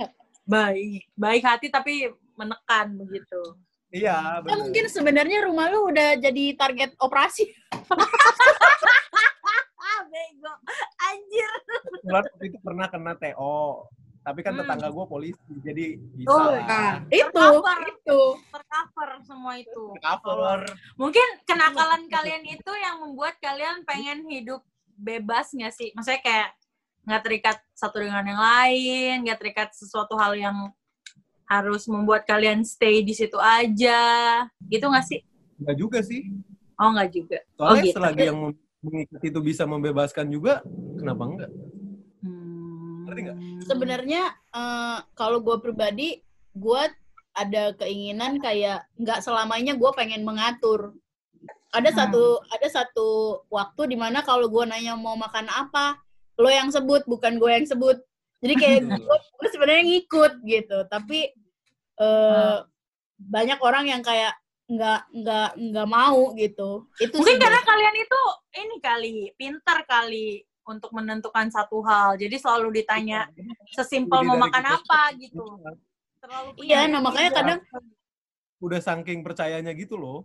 Baik, 0.42 1.06
baik 1.14 1.42
hati 1.44 1.70
tapi 1.70 2.08
menekan 2.34 2.98
begitu. 2.98 3.38
Iya, 3.88 4.10
Ya 4.10 4.42
benar. 4.42 4.58
mungkin 4.58 4.84
sebenarnya 4.88 5.46
rumah 5.46 5.68
lu 5.68 5.86
udah 5.86 6.18
jadi 6.18 6.56
target 6.56 6.98
operasi. 6.98 7.46
Bego. 10.04 10.52
Anjir. 11.02 11.50
Kebetulan 11.80 12.22
waktu 12.22 12.44
itu 12.44 12.58
pernah 12.60 12.86
kena 12.86 13.12
TO. 13.14 13.86
Tapi 14.20 14.38
kan 14.40 14.52
Hmm. 14.52 14.60
tetangga 14.60 14.88
gue 14.88 15.04
polisi, 15.04 15.52
jadi 15.58 15.86
bisa 16.12 16.28
Oh, 16.28 16.52
lah. 16.52 16.62
Nah, 16.62 16.94
itu, 17.08 17.26
Tercover. 17.26 17.78
itu. 17.88 18.20
Tercover 18.50 19.08
semua 19.22 19.52
itu. 19.56 19.84
Cover. 19.96 20.60
Mungkin 20.94 21.26
kenakalan 21.42 22.06
kalian 22.06 22.44
itu 22.44 22.72
yang 22.76 23.00
membuat 23.00 23.34
kalian 23.38 23.82
pengen 23.82 24.22
hidup 24.26 24.62
bebas 24.94 25.50
nggak 25.50 25.72
sih? 25.72 25.90
Maksudnya 25.92 26.20
kayak 26.20 26.48
nggak 27.02 27.22
terikat 27.22 27.56
satu 27.74 27.98
dengan 27.98 28.22
yang 28.22 28.38
lain, 28.40 29.14
nggak 29.26 29.38
terikat 29.42 29.68
sesuatu 29.74 30.14
hal 30.14 30.38
yang 30.38 30.56
harus 31.46 31.84
membuat 31.84 32.24
kalian 32.24 32.62
stay 32.64 33.02
di 33.02 33.12
situ 33.12 33.36
aja, 33.36 34.00
gitu 34.70 34.86
nggak 34.88 35.06
sih? 35.06 35.20
Enggak 35.60 35.76
juga 35.76 35.98
sih. 36.00 36.30
Oh 36.80 36.88
nggak 36.94 37.10
juga. 37.12 37.38
Soalnya 37.58 37.82
Oh, 37.82 37.84
gitu. 37.84 37.96
selagi 37.98 38.22
yang 38.24 38.38
mengikat 38.82 39.22
itu 39.22 39.38
bisa 39.38 39.62
membebaskan 39.68 40.26
juga, 40.30 40.64
kenapa 40.96 41.22
enggak? 41.28 41.50
Hmm. 42.22 43.04
Ngerti 43.06 43.20
nggak? 43.20 43.38
Sebenarnya 43.66 44.22
eh, 44.32 44.98
kalau 45.12 45.38
gue 45.42 45.56
pribadi, 45.60 46.22
gue 46.54 46.82
ada 47.32 47.72
keinginan 47.76 48.36
kayak 48.38 48.84
nggak 48.96 49.20
selamanya 49.24 49.74
gue 49.76 49.90
pengen 49.96 50.22
mengatur. 50.22 50.96
Ada 51.72 51.88
Hmm. 51.92 51.98
satu 51.98 52.24
ada 52.48 52.68
satu 52.68 53.08
waktu 53.48 53.92
di 53.92 53.96
mana 53.96 54.20
kalau 54.20 54.48
gue 54.48 54.64
nanya 54.68 54.92
mau 54.96 55.16
makan 55.16 55.48
apa, 55.48 55.96
lo 56.36 56.48
yang 56.48 56.68
sebut 56.68 57.02
bukan 57.04 57.36
gue 57.36 57.50
yang 57.52 57.66
sebut. 57.66 58.00
Jadi 58.38 58.54
kayak 58.54 58.78
gue, 59.00 59.18
gue 59.38 59.48
sebenarnya 59.48 59.84
ngikut 59.84 60.32
gitu, 60.42 60.78
tapi 60.86 61.30
eh, 61.96 62.56
banyak 63.16 63.58
orang 63.58 63.86
yang 63.86 64.02
kayak 64.02 64.34
nggak 64.66 65.00
nggak 65.12 65.48
nggak 65.54 65.88
mau 65.88 66.32
gitu. 66.34 66.88
Itu 66.96 67.16
Mungkin 67.16 67.28
sih 67.28 67.38
karena 67.38 67.60
gue. 67.60 67.68
kalian 67.68 67.96
itu 67.96 68.20
ini 68.56 68.76
kali, 68.78 69.14
pintar 69.34 69.84
kali 69.84 70.28
untuk 70.62 70.90
menentukan 70.90 71.46
satu 71.48 71.82
hal. 71.82 72.14
Jadi 72.14 72.34
selalu 72.34 72.80
ditanya 72.80 73.26
sesimpel 73.68 74.22
Lebih 74.22 74.30
mau 74.30 74.38
makan 74.40 74.62
kita. 74.62 74.76
apa 74.76 75.00
gitu. 75.16 75.44
Terlalu 76.18 76.48
Iya, 76.62 76.86
nah 76.86 77.00
makanya 77.00 77.30
netizen. 77.30 77.40
kadang 77.42 77.60
Udah 78.58 78.78
saking 78.78 79.20
percayanya 79.20 79.74
gitu 79.74 79.98
loh. 79.98 80.22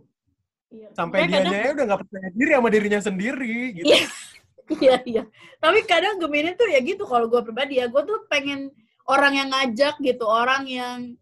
Iya, 0.70 0.94
Sampai 0.94 1.26
makanya 1.26 1.34
kadang- 1.42 1.52
dianya 1.52 1.70
udah 1.74 1.84
nggak 1.84 2.00
percaya 2.02 2.28
diri 2.30 2.50
sama 2.52 2.68
dirinya 2.70 3.00
sendiri 3.00 3.56
gitu. 3.74 3.86
Iya. 3.88 4.06
Iya, 4.68 4.96
iya. 5.08 5.24
Tapi 5.56 5.84
kadang 5.88 6.20
Gemini 6.20 6.52
tuh 6.52 6.68
ya 6.68 6.80
gitu 6.84 7.08
kalau 7.08 7.26
gue 7.26 7.40
pribadi 7.40 7.80
ya, 7.80 7.88
gue 7.88 8.02
tuh 8.04 8.28
pengen 8.28 8.68
orang 9.08 9.32
yang 9.40 9.48
ngajak 9.48 9.96
gitu, 10.04 10.24
orang 10.28 10.68
yang 10.68 11.16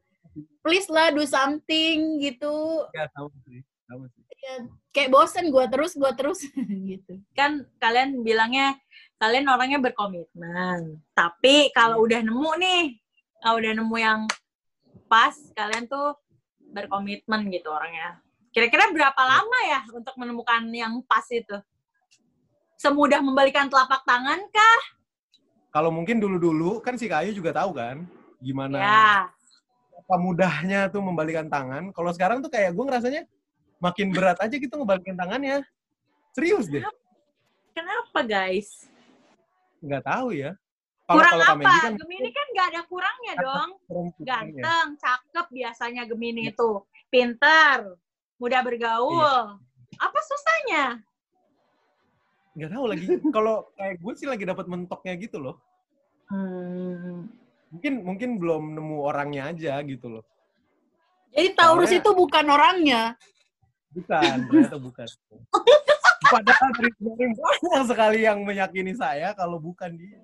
please 0.66 0.90
lah 0.90 1.14
do 1.14 1.22
something 1.22 2.18
gitu. 2.18 2.54
Ya, 2.90 3.06
tahu 3.14 3.30
sih. 3.46 3.62
Tahu 3.86 4.02
sih. 4.10 4.22
Ya, 4.42 4.54
kayak 4.90 5.10
bosen 5.14 5.50
gue 5.50 5.64
terus, 5.70 5.94
gue 5.94 6.12
terus 6.18 6.42
gitu. 6.90 7.18
kan 7.34 7.66
kalian 7.82 8.22
bilangnya 8.22 8.74
kalian 9.16 9.46
orangnya 9.46 9.78
berkomitmen. 9.80 11.00
Tapi 11.14 11.70
kalau 11.70 12.04
udah 12.04 12.20
nemu 12.20 12.52
nih, 12.58 12.82
kalau 13.40 13.56
udah 13.62 13.72
nemu 13.78 13.96
yang 13.96 14.20
pas, 15.06 15.34
kalian 15.54 15.86
tuh 15.86 16.18
berkomitmen 16.74 17.48
gitu 17.54 17.70
orangnya. 17.70 18.20
Kira-kira 18.50 18.88
berapa 18.90 19.22
lama 19.22 19.58
ya 19.68 19.80
untuk 19.92 20.14
menemukan 20.18 20.66
yang 20.72 21.00
pas 21.04 21.24
itu? 21.30 21.56
Semudah 22.76 23.24
membalikan 23.24 23.66
telapak 23.66 24.04
tangan 24.04 24.40
kah? 24.52 24.80
Kalau 25.72 25.88
mungkin 25.92 26.20
dulu-dulu 26.20 26.80
kan 26.80 26.96
si 26.96 27.08
Kayu 27.08 27.32
juga 27.32 27.52
tahu 27.52 27.76
kan 27.76 28.04
gimana 28.40 28.76
Ya. 28.76 29.12
apa 29.96 30.14
mudahnya 30.20 30.86
tuh 30.92 31.00
membalikan 31.00 31.48
tangan. 31.48 31.90
Kalau 31.90 32.12
sekarang 32.12 32.38
tuh 32.38 32.52
kayak 32.52 32.76
gue 32.76 32.84
ngerasanya 32.84 33.22
makin 33.80 34.12
berat 34.12 34.38
aja 34.38 34.54
gitu 34.54 34.72
ngebalikin 34.76 35.16
tangannya. 35.16 35.64
Serius 36.32 36.68
deh. 36.68 36.84
Kenapa 37.72 38.20
guys? 38.22 38.86
Nggak 39.80 40.04
tahu 40.04 40.36
ya. 40.36 40.52
Kalau 41.06 41.22
Kurang 41.22 41.38
Maggie 41.62 41.70
apa? 41.70 41.84
kan 41.86 41.94
Gemini 42.02 42.30
kan 42.34 42.46
gak 42.50 42.66
ada 42.74 42.80
kurangnya 42.90 43.34
dong. 43.38 43.70
ya. 44.18 44.26
Ganteng, 44.26 44.88
cakep 44.98 45.46
biasanya 45.54 46.02
Gemini 46.02 46.50
itu. 46.50 46.82
Pintar, 47.06 47.94
mudah 48.42 48.60
bergaul. 48.66 49.54
Apa 50.02 50.18
susahnya? 50.26 50.98
Nggak 52.56 52.70
tahu 52.72 52.84
lagi. 52.88 53.04
Kalau 53.36 53.56
kayak 53.76 53.94
gue 54.00 54.12
sih 54.16 54.26
lagi 54.26 54.44
dapat 54.48 54.64
mentoknya 54.66 55.12
gitu 55.20 55.36
loh. 55.36 55.60
Hmm. 56.32 57.28
Mungkin 57.70 57.92
mungkin 58.02 58.30
belum 58.40 58.72
nemu 58.72 58.96
orangnya 59.04 59.52
aja 59.52 59.78
gitu 59.84 60.08
loh. 60.08 60.24
Jadi 61.36 61.52
Taurus 61.52 61.92
Soalnya- 61.92 62.00
itu 62.00 62.10
bukan 62.16 62.44
orangnya. 62.48 63.02
Bukan, 63.92 64.36
ternyata 64.48 64.76
bukan. 64.80 65.08
Padahal 66.32 66.70
dari 66.74 66.90
kemarin 66.98 67.30
banyak 67.38 67.82
sekali 67.86 68.18
yang 68.24 68.42
meyakini 68.42 68.92
saya 68.96 69.36
kalau 69.36 69.60
bukan 69.62 69.94
dia. 69.94 70.20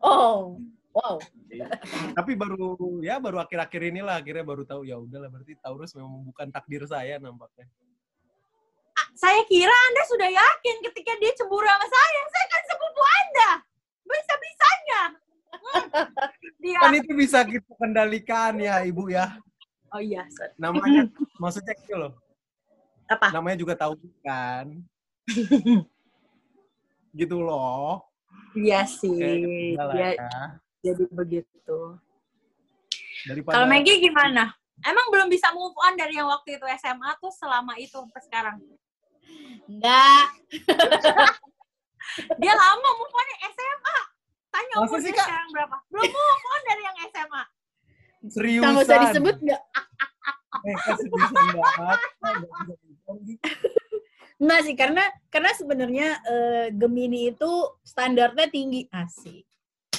Oh, 0.00 0.56
wow. 0.94 1.20
Tapi 2.16 2.32
baru 2.32 2.78
ya 3.04 3.20
baru 3.20 3.42
akhir-akhir 3.44 3.92
inilah 3.92 4.18
akhirnya 4.22 4.44
baru 4.46 4.62
tahu 4.64 4.88
ya 4.88 4.96
udahlah 4.96 5.28
berarti 5.28 5.58
Taurus 5.60 5.92
memang 5.92 6.22
bukan 6.24 6.48
takdir 6.48 6.86
saya 6.88 7.20
nampaknya. 7.20 7.66
Saya 9.14 9.40
kira 9.46 9.70
Anda 9.70 10.02
sudah 10.10 10.28
yakin 10.30 10.76
ketika 10.90 11.12
dia 11.22 11.30
cemburu 11.38 11.62
sama 11.64 11.86
saya. 11.86 12.20
Saya 12.26 12.46
kan 12.50 12.62
sepupu 12.66 13.02
Anda. 13.02 13.50
Bisa-bisanya. 14.04 15.02
Hmm. 15.54 16.06
Dia. 16.58 16.78
Kan 16.82 16.94
itu 16.98 17.12
bisa 17.14 17.38
kita 17.46 17.72
kendalikan 17.78 18.58
ya 18.58 18.82
Ibu 18.82 19.14
ya. 19.14 19.38
Oh 19.94 20.02
iya, 20.02 20.26
sorry. 20.34 20.50
Namanya 20.58 21.06
maksudnya 21.38 21.74
gitu 21.78 21.94
loh. 21.94 22.12
Apa? 23.06 23.30
Namanya 23.30 23.56
juga 23.62 23.78
tahu 23.78 23.94
kan. 24.26 24.82
gitu 27.20 27.36
loh. 27.38 28.02
Iya 28.58 28.82
sih. 28.90 29.78
Lah 29.78 29.94
Dia 29.94 30.10
ya. 30.18 30.30
jadi 30.82 31.04
begitu. 31.14 31.78
Daripada 33.30 33.54
Kalau 33.54 33.66
Maggie 33.70 34.02
gimana? 34.02 34.50
Emang 34.82 35.06
belum 35.14 35.30
bisa 35.30 35.54
move 35.54 35.72
on 35.78 35.94
dari 35.94 36.18
yang 36.18 36.26
waktu 36.26 36.58
itu 36.58 36.66
SMA 36.82 37.14
tuh 37.22 37.30
selama 37.30 37.78
itu 37.78 37.94
sampai 37.94 38.22
sekarang? 38.26 38.56
Enggak. 39.64 40.26
Dia 42.38 42.52
lama 42.54 42.88
move 42.94 43.12
on 43.12 43.28
SMA. 43.48 43.98
Tanya 44.48 44.74
umur 44.78 44.98
sih, 45.02 45.10
sekarang 45.10 45.50
berapa? 45.50 45.76
Belum 45.90 46.04
move 46.06 46.46
on 46.46 46.62
dari 46.62 46.82
yang 46.84 46.96
SMA. 47.10 47.42
seriusan. 48.24 48.70
Nggak 48.72 48.84
usah 48.86 48.98
disebut 49.08 49.36
nggak? 49.42 49.62
Eh, 50.64 50.76
seriusan 50.96 51.44
banget. 51.52 52.00
Enggak 54.34 54.60
sih, 54.66 54.74
karena 54.74 55.04
karena 55.30 55.50
sebenarnya 55.54 56.08
eh, 56.22 56.66
Gemini 56.74 57.30
itu 57.32 57.50
standarnya 57.82 58.46
tinggi. 58.50 58.86
Asik. 58.90 59.44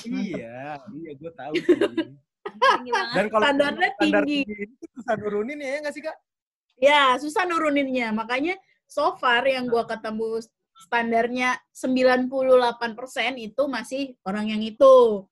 iya, 0.05 0.77
iya 0.93 1.11
gue 1.17 1.31
tahu 1.33 1.53
sih. 1.57 1.77
Tinggi 2.45 2.91
banget. 2.93 3.15
Dan 3.17 3.25
kalau 3.33 3.43
Standarnya 3.49 3.89
standar 3.97 4.21
tinggi. 4.23 4.45
tinggi 4.45 4.63
itu 4.69 4.85
susah 4.93 5.15
nurunin 5.17 5.59
ya 5.59 5.81
nggak 5.81 5.93
sih 5.97 6.03
kak? 6.05 6.17
Ya, 6.77 7.01
susah 7.17 7.43
nuruninnya. 7.49 8.13
Makanya 8.13 8.53
so 8.85 9.17
far 9.17 9.45
yang 9.45 9.65
gua 9.67 9.83
ketemu 9.89 10.41
standarnya 10.75 11.55
98% 11.71 12.27
itu 13.39 13.63
masih 13.67 14.13
orang 14.27 14.51
yang 14.51 14.61
itu. 14.61 15.25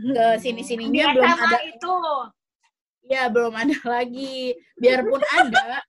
Ke 0.00 0.40
sini-sininya 0.40 1.12
belum 1.12 1.28
ada. 1.28 1.58
itu. 1.68 1.94
Ya, 3.06 3.28
belum 3.28 3.52
ada 3.52 3.76
lagi. 3.84 4.56
Biarpun 4.80 5.20
ada, 5.20 5.84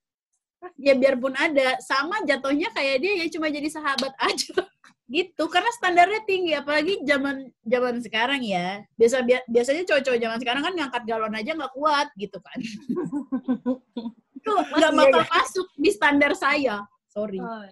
ya 0.75 0.93
biarpun 0.93 1.34
ada, 1.38 1.79
sama 1.79 2.21
jatuhnya 2.27 2.69
kayak 2.75 2.97
dia 3.01 3.13
ya 3.23 3.25
cuma 3.32 3.47
jadi 3.47 3.69
sahabat 3.71 4.13
aja. 4.19 4.67
Gitu, 5.08 5.43
karena 5.51 5.69
standarnya 5.77 6.21
tinggi. 6.25 6.51
Apalagi 6.58 7.06
zaman 7.06 7.47
zaman 7.63 8.01
sekarang 8.03 8.41
ya. 8.43 8.84
Biasa 8.99 9.21
bia- 9.23 9.45
biasanya 9.47 9.84
cowok-cowok 9.88 10.19
zaman 10.19 10.38
sekarang 10.41 10.63
kan 10.63 10.73
ngangkat 10.73 11.03
galon 11.08 11.38
aja 11.38 11.51
nggak 11.56 11.73
kuat 11.73 12.08
gitu 12.19 12.38
kan. 12.43 12.60
Itu 14.43 14.51
nggak 14.51 14.91
Iya, 14.91 14.99
bakal 14.99 15.21
iya. 15.23 15.32
masuk 15.32 15.67
di 15.73 15.89
standar 15.89 16.32
saya. 16.36 16.75
Sorry. 17.08 17.39
Oh. 17.39 17.63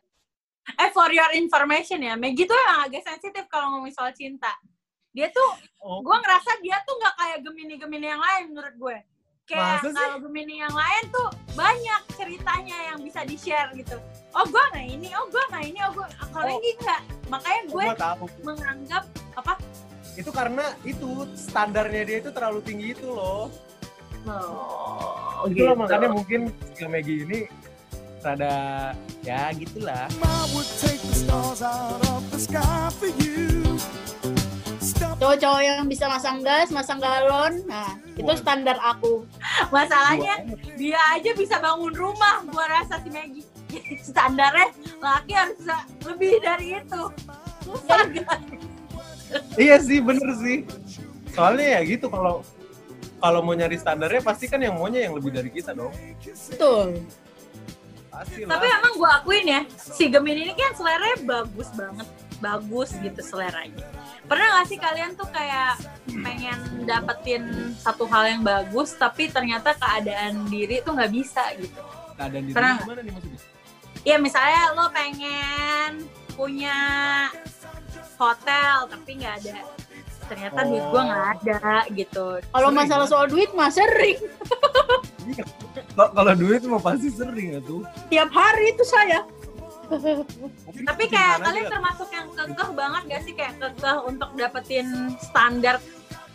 Eh, 0.72 0.90
for 0.96 1.12
your 1.12 1.28
information 1.36 2.00
ya, 2.00 2.16
Maggie 2.16 2.48
tuh 2.48 2.56
yang 2.56 2.88
agak 2.88 3.04
sensitif 3.04 3.44
kalau 3.52 3.76
ngomongin 3.76 3.92
soal 3.92 4.16
cinta. 4.16 4.56
Dia 5.12 5.28
tuh, 5.28 5.52
Oh. 5.84 6.00
gue 6.00 6.16
ngerasa 6.16 6.64
dia 6.64 6.80
tuh 6.88 6.96
nggak 6.96 7.16
kayak 7.20 7.38
Gemini-Gemini 7.44 8.08
yang 8.08 8.22
lain 8.22 8.44
menurut 8.56 8.76
gue. 8.80 8.98
Kayak 9.44 9.84
kalau 9.84 10.24
Gemini 10.24 10.64
yang 10.64 10.72
lain 10.72 11.04
tuh 11.12 11.28
banyak 11.52 12.02
ceritanya 12.16 12.78
yang 12.94 13.04
bisa 13.04 13.28
di-share 13.28 13.68
gitu. 13.76 14.00
Oh, 14.32 14.48
gue 14.48 14.64
nggak 14.72 14.88
ini, 14.88 15.12
oh 15.12 15.28
gue 15.28 15.44
nggak 15.52 15.64
ini, 15.68 15.80
oh 15.84 15.92
gue... 15.92 16.08
Kalau 16.32 16.48
Oh. 16.48 16.56
ini 16.56 16.70
nggak. 16.80 17.02
Makanya 17.28 17.62
gue 17.68 17.84
menganggap, 18.40 19.04
apa? 19.36 19.54
Itu 20.16 20.32
karena 20.32 20.72
itu 20.88 21.10
standarnya 21.36 22.04
dia 22.08 22.18
itu 22.24 22.32
terlalu 22.32 22.64
tinggi 22.64 22.96
itu 22.96 23.12
loh. 23.12 23.52
Oh, 24.24 25.11
Itu 25.50 25.62
loh 25.66 25.78
makanya 25.78 26.10
mungkin 26.14 26.54
si 26.78 26.84
Maggie 26.86 27.26
ini 27.26 27.40
rada 28.22 28.94
ya 29.26 29.50
gitulah. 29.58 30.06
Cowok-cowok 35.22 35.62
yang 35.62 35.86
bisa 35.86 36.10
masang 36.10 36.42
gas, 36.42 36.74
masang 36.74 36.98
galon, 36.98 37.62
nah 37.70 37.94
itu 38.18 38.26
Wah. 38.26 38.38
standar 38.38 38.78
aku. 38.82 39.26
Masalahnya 39.70 40.46
dia 40.78 40.98
aja 41.14 41.32
bisa 41.38 41.62
bangun 41.62 41.94
rumah 41.94 42.42
gua 42.50 42.66
rasa 42.66 42.98
si 43.02 43.10
Maggie 43.14 43.46
standarnya 44.10 44.74
laki 45.00 45.34
harus 45.34 45.56
bisa 45.62 45.78
lebih 46.06 46.34
dari 46.42 46.68
itu 46.78 47.04
susah 47.66 48.04
kan 48.26 48.42
Iya 49.56 49.80
sih, 49.80 50.04
bener 50.04 50.30
sih. 50.44 50.68
Soalnya 51.32 51.80
ya 51.80 51.82
gitu 51.88 52.12
kalau 52.12 52.44
kalau 53.22 53.46
mau 53.46 53.54
nyari 53.54 53.78
standarnya 53.78 54.22
pasti 54.26 54.50
kan 54.50 54.58
yang 54.58 54.76
maunya 54.76 55.06
yang 55.06 55.14
lebih 55.14 55.30
dari 55.30 55.54
kita 55.54 55.78
dong. 55.78 55.94
Betul. 56.26 57.06
Tapi 58.22 58.66
lah. 58.68 58.78
emang 58.84 58.94
gua 59.00 59.10
akuin 59.24 59.46
ya 59.48 59.62
si 59.72 60.12
Gemini 60.12 60.52
ini 60.52 60.54
kan 60.54 60.76
seleranya 60.76 61.18
bagus 61.24 61.72
banget 61.74 62.08
bagus 62.42 62.90
gitu 63.00 63.22
seleranya 63.22 63.86
pernah 64.26 64.60
gak 64.60 64.68
sih 64.68 64.78
kalian 64.82 65.14
tuh 65.14 65.30
kayak 65.30 65.78
pengen 66.10 66.60
dapetin 66.90 67.74
satu 67.78 68.10
hal 68.10 68.26
yang 68.28 68.42
bagus 68.42 68.98
tapi 68.98 69.30
ternyata 69.30 69.78
keadaan 69.78 70.50
diri 70.50 70.82
tuh 70.82 70.98
nggak 70.98 71.14
bisa 71.14 71.46
gitu 71.56 71.82
Keadaan 72.18 72.44
di 72.44 72.52
Pernah 72.52 72.76
gimana 72.82 73.02
nih 73.06 73.14
maksudnya? 73.14 73.40
ya 74.02 74.18
misalnya 74.18 74.62
lo 74.74 74.86
pengen 74.90 75.92
punya 76.34 76.78
hotel 78.18 78.90
tapi 78.90 79.10
nggak 79.22 79.36
ada 79.46 79.62
ternyata 80.32 80.60
duit 80.63 80.86
gua 80.88 81.02
nggak 81.04 81.26
ada 81.36 81.60
gitu 81.91 82.26
Kalau 82.48 82.70
masalah 82.72 83.04
kan? 83.04 83.12
soal 83.12 83.26
duit 83.28 83.52
mah 83.52 83.67
sering. 83.70 84.17
Iya. 85.22 85.44
Kalau- 85.91 86.13
Kalau 86.13 86.34
duit 86.34 86.62
mah 86.63 86.80
pasti 86.80 87.10
sering 87.10 87.48
ya 87.52 87.62
tuh. 87.62 87.84
Tiap 88.08 88.32
hari 88.32 88.72
itu 88.72 88.84
saya. 88.84 89.28
Mungkin 89.91 90.88
Tapi 90.88 91.04
kayak 91.06 91.36
kalian 91.41 91.62
lah. 91.62 91.70
termasuk 91.70 92.10
yang 92.10 92.28
kekeh 92.32 92.70
banget 92.72 93.02
gak 93.06 93.22
sih 93.22 93.34
kayak 93.34 93.54
kekeh 93.60 93.98
untuk 94.02 94.30
dapetin 94.34 94.88
standar 95.20 95.84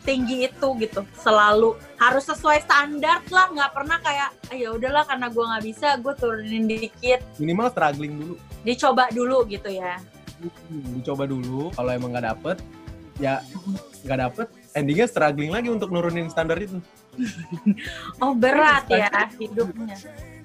tinggi 0.03 0.47
itu 0.47 0.69
gitu 0.79 1.03
selalu 1.17 1.75
harus 1.97 2.23
sesuai 2.23 2.63
standar 2.63 3.27
lah 3.27 3.51
nggak 3.51 3.73
pernah 3.73 3.99
kayak 3.99 4.31
ah, 4.47 4.55
ya 4.55 4.71
udahlah 4.71 5.03
karena 5.03 5.27
gue 5.27 5.43
nggak 5.43 5.65
bisa 5.67 5.89
gue 5.99 6.15
turunin 6.15 6.65
dikit 6.65 7.19
minimal 7.35 7.67
struggling 7.67 8.15
dulu. 8.15 8.35
dicoba 8.63 9.11
dulu 9.11 9.43
gitu 9.47 9.67
ya 9.69 9.99
Hmm, 10.37 10.95
dicoba 10.95 11.25
dulu 11.25 11.73
kalau 11.73 11.91
emang 11.91 12.13
nggak 12.13 12.27
dapet 12.29 12.57
ya 13.17 13.41
nggak 14.05 14.19
dapet. 14.29 14.47
Endingnya 14.77 15.07
struggling 15.09 15.53
lagi 15.53 15.69
untuk 15.73 15.89
nurunin 15.89 16.29
standar 16.29 16.61
itu. 16.61 16.79
Oh 18.21 18.37
berat 18.37 18.85
ya 18.93 19.09
hidupnya. 19.41 19.97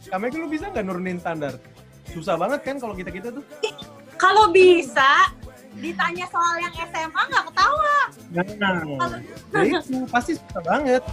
Kamu 0.08 0.32
lu 0.40 0.48
bisa 0.48 0.72
nggak 0.72 0.86
nurunin 0.88 1.20
standar? 1.20 1.60
Susah 2.16 2.40
banget 2.40 2.64
kan 2.64 2.76
kalau 2.80 2.96
kita 2.96 3.12
kita 3.12 3.28
tuh. 3.32 3.44
Kalau 4.16 4.52
bisa 4.56 5.36
ditanya 5.76 6.28
soal 6.32 6.56
yang 6.64 6.74
SMA 6.76 7.22
nggak 7.28 7.44
ketawa. 7.52 7.98
Nah 9.52 9.64
ya 9.68 9.80
itu 9.84 10.04
pasti 10.08 10.32
susah 10.40 10.62
banget 10.64 11.04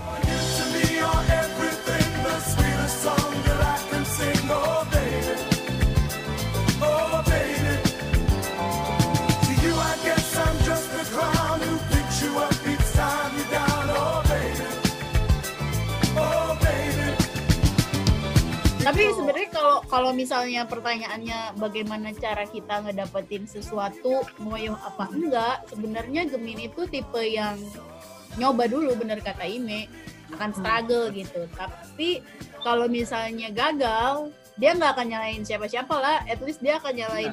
Tapi 18.88 19.04
sebenarnya 19.12 19.48
kalau 19.52 19.78
kalau 19.84 20.10
misalnya 20.16 20.64
pertanyaannya 20.64 21.60
bagaimana 21.60 22.08
cara 22.16 22.48
kita 22.48 22.88
ngedapetin 22.88 23.44
sesuatu 23.44 24.24
ngoyo 24.40 24.80
apa 24.80 25.12
enggak, 25.12 25.68
sebenarnya 25.68 26.24
Gemini 26.24 26.72
itu 26.72 26.88
tipe 26.88 27.20
yang 27.20 27.60
nyoba 28.40 28.64
dulu 28.64 28.96
bener 28.96 29.20
kata 29.20 29.44
Ime 29.44 29.92
akan 30.32 30.56
struggle 30.56 31.12
gitu. 31.12 31.44
Tapi 31.52 32.24
kalau 32.64 32.88
misalnya 32.88 33.52
gagal, 33.52 34.32
dia 34.56 34.72
nggak 34.72 34.96
akan 34.96 35.06
nyalain 35.12 35.44
siapa-siapa 35.44 35.92
lah. 35.92 36.24
At 36.24 36.40
least 36.40 36.64
dia 36.64 36.80
akan 36.80 36.96
nyalain 36.96 37.32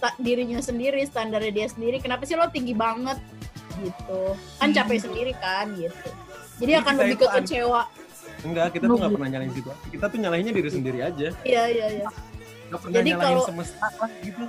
ta- 0.00 0.16
dirinya 0.16 0.64
sendiri, 0.64 1.04
standarnya 1.04 1.52
dia 1.52 1.66
sendiri. 1.68 2.00
Kenapa 2.00 2.24
sih 2.24 2.32
lo 2.32 2.48
tinggi 2.48 2.72
banget 2.72 3.20
gitu? 3.84 4.32
Kan 4.56 4.72
capek 4.72 5.04
sendiri 5.04 5.32
kan 5.36 5.68
gitu. 5.76 6.08
Jadi 6.64 6.72
Jadi 6.72 6.72
akan 6.80 6.94
kita 6.96 7.02
lebih 7.04 7.12
itu 7.12 7.24
ke 7.24 7.28
an- 7.28 7.36
kecewa. 7.44 7.82
Enggak 8.40 8.66
kita 8.70 8.84
tuh 8.84 8.96
nggak 8.96 9.12
pernah 9.12 9.28
nyalain 9.28 9.52
situasi 9.52 9.84
kita 9.90 10.04
tuh 10.06 10.18
nyalainnya 10.18 10.52
diri 10.52 10.70
sendiri 10.70 10.98
aja 11.00 11.28
Iya 11.42 11.62
iya 11.66 11.86
iya. 11.92 12.08
nggak 12.68 12.78
pernah 12.78 12.94
Jadi 12.94 13.08
nyalain 13.10 13.26
kalau- 13.32 13.46
semesta 13.46 13.86
lah 13.92 14.10
gitu 14.20 14.44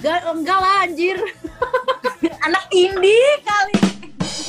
Enggak, 0.00 0.20
enggak 0.26 0.58
lah 0.58 0.74
anjir. 0.80 1.18
anak 2.46 2.64
indie 2.70 3.32
kali 3.42 3.76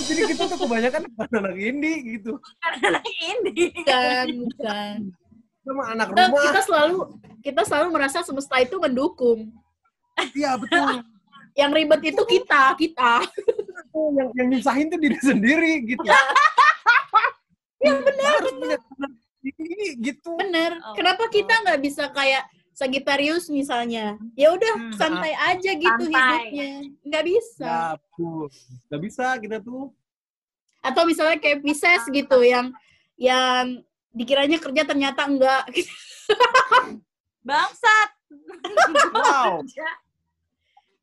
jadi 0.02 0.22
kita 0.28 0.44
tuh 0.46 0.58
kebanyakan 0.60 1.02
bukan 1.08 1.30
anak 1.38 1.56
indie 1.58 1.98
gitu 2.10 2.32
anak 2.62 3.04
indie 3.06 3.72
Bukan, 3.74 4.26
bukan. 4.42 4.96
sama 5.62 5.84
anak 5.90 6.08
Kita, 6.10 6.22
rumah 6.26 6.42
kita 6.42 6.62
selalu 6.62 6.98
kita 7.42 7.62
selalu 7.64 7.88
merasa 7.90 8.18
semesta 8.22 8.56
itu 8.58 8.76
mendukung. 8.78 9.52
iya 10.34 10.56
betul 10.56 11.04
Yang 11.52 11.72
ribet 11.76 12.02
itu 12.06 12.24
kita, 12.26 12.64
kita. 12.76 13.14
yang 14.16 14.30
yang 14.34 14.48
nyusahin 14.50 14.88
tuh 14.88 14.96
diri 14.98 15.20
sendiri 15.20 15.72
gitu 15.86 16.00
Iya 17.82 17.94
benar 18.00 18.32
harus 18.38 18.54
punya 18.54 18.78
standar 18.78 19.10
ini 19.42 19.88
gitu 20.00 20.30
Bener. 20.38 20.72
Oh. 20.80 20.94
Kenapa 20.94 21.26
kita 21.28 21.54
nggak 21.62 21.82
bisa 21.82 22.10
kayak 22.10 22.46
Sagittarius 22.72 23.50
misalnya? 23.50 24.16
Ya 24.34 24.50
udah 24.50 24.74
Hmm. 24.78 24.94
santai 24.94 25.34
aja 25.34 25.72
gitu 25.72 26.04
Santai. 26.06 26.14
hidupnya. 26.14 26.70
Nggak 27.04 27.24
bisa. 27.26 27.66
nggak 27.66 27.94
tuh 28.12 28.42
nggak 28.88 29.02
bisa 29.02 29.26
kita 29.38 29.58
tuh 29.60 29.84
Atau 30.80 31.04
misalnya 31.06 31.38
kayak 31.38 31.62
Pisces 31.62 32.04
gitu 32.08 32.42
yang 32.42 32.74
yang 33.16 33.82
dikiranya 34.10 34.58
kerja 34.58 34.82
ternyata 34.84 35.26
enggak. 35.26 35.64
bangsat 37.42 38.10
wow 39.18 39.62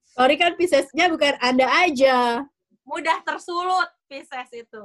Sorry 0.08 0.34
kan 0.34 0.54
Piscesnya 0.54 1.06
bukan 1.06 1.38
Anda 1.38 1.66
aja. 1.68 2.42
mudah 2.82 3.22
tersulut 3.22 3.86
Pisces 4.06 4.50
itu. 4.50 4.82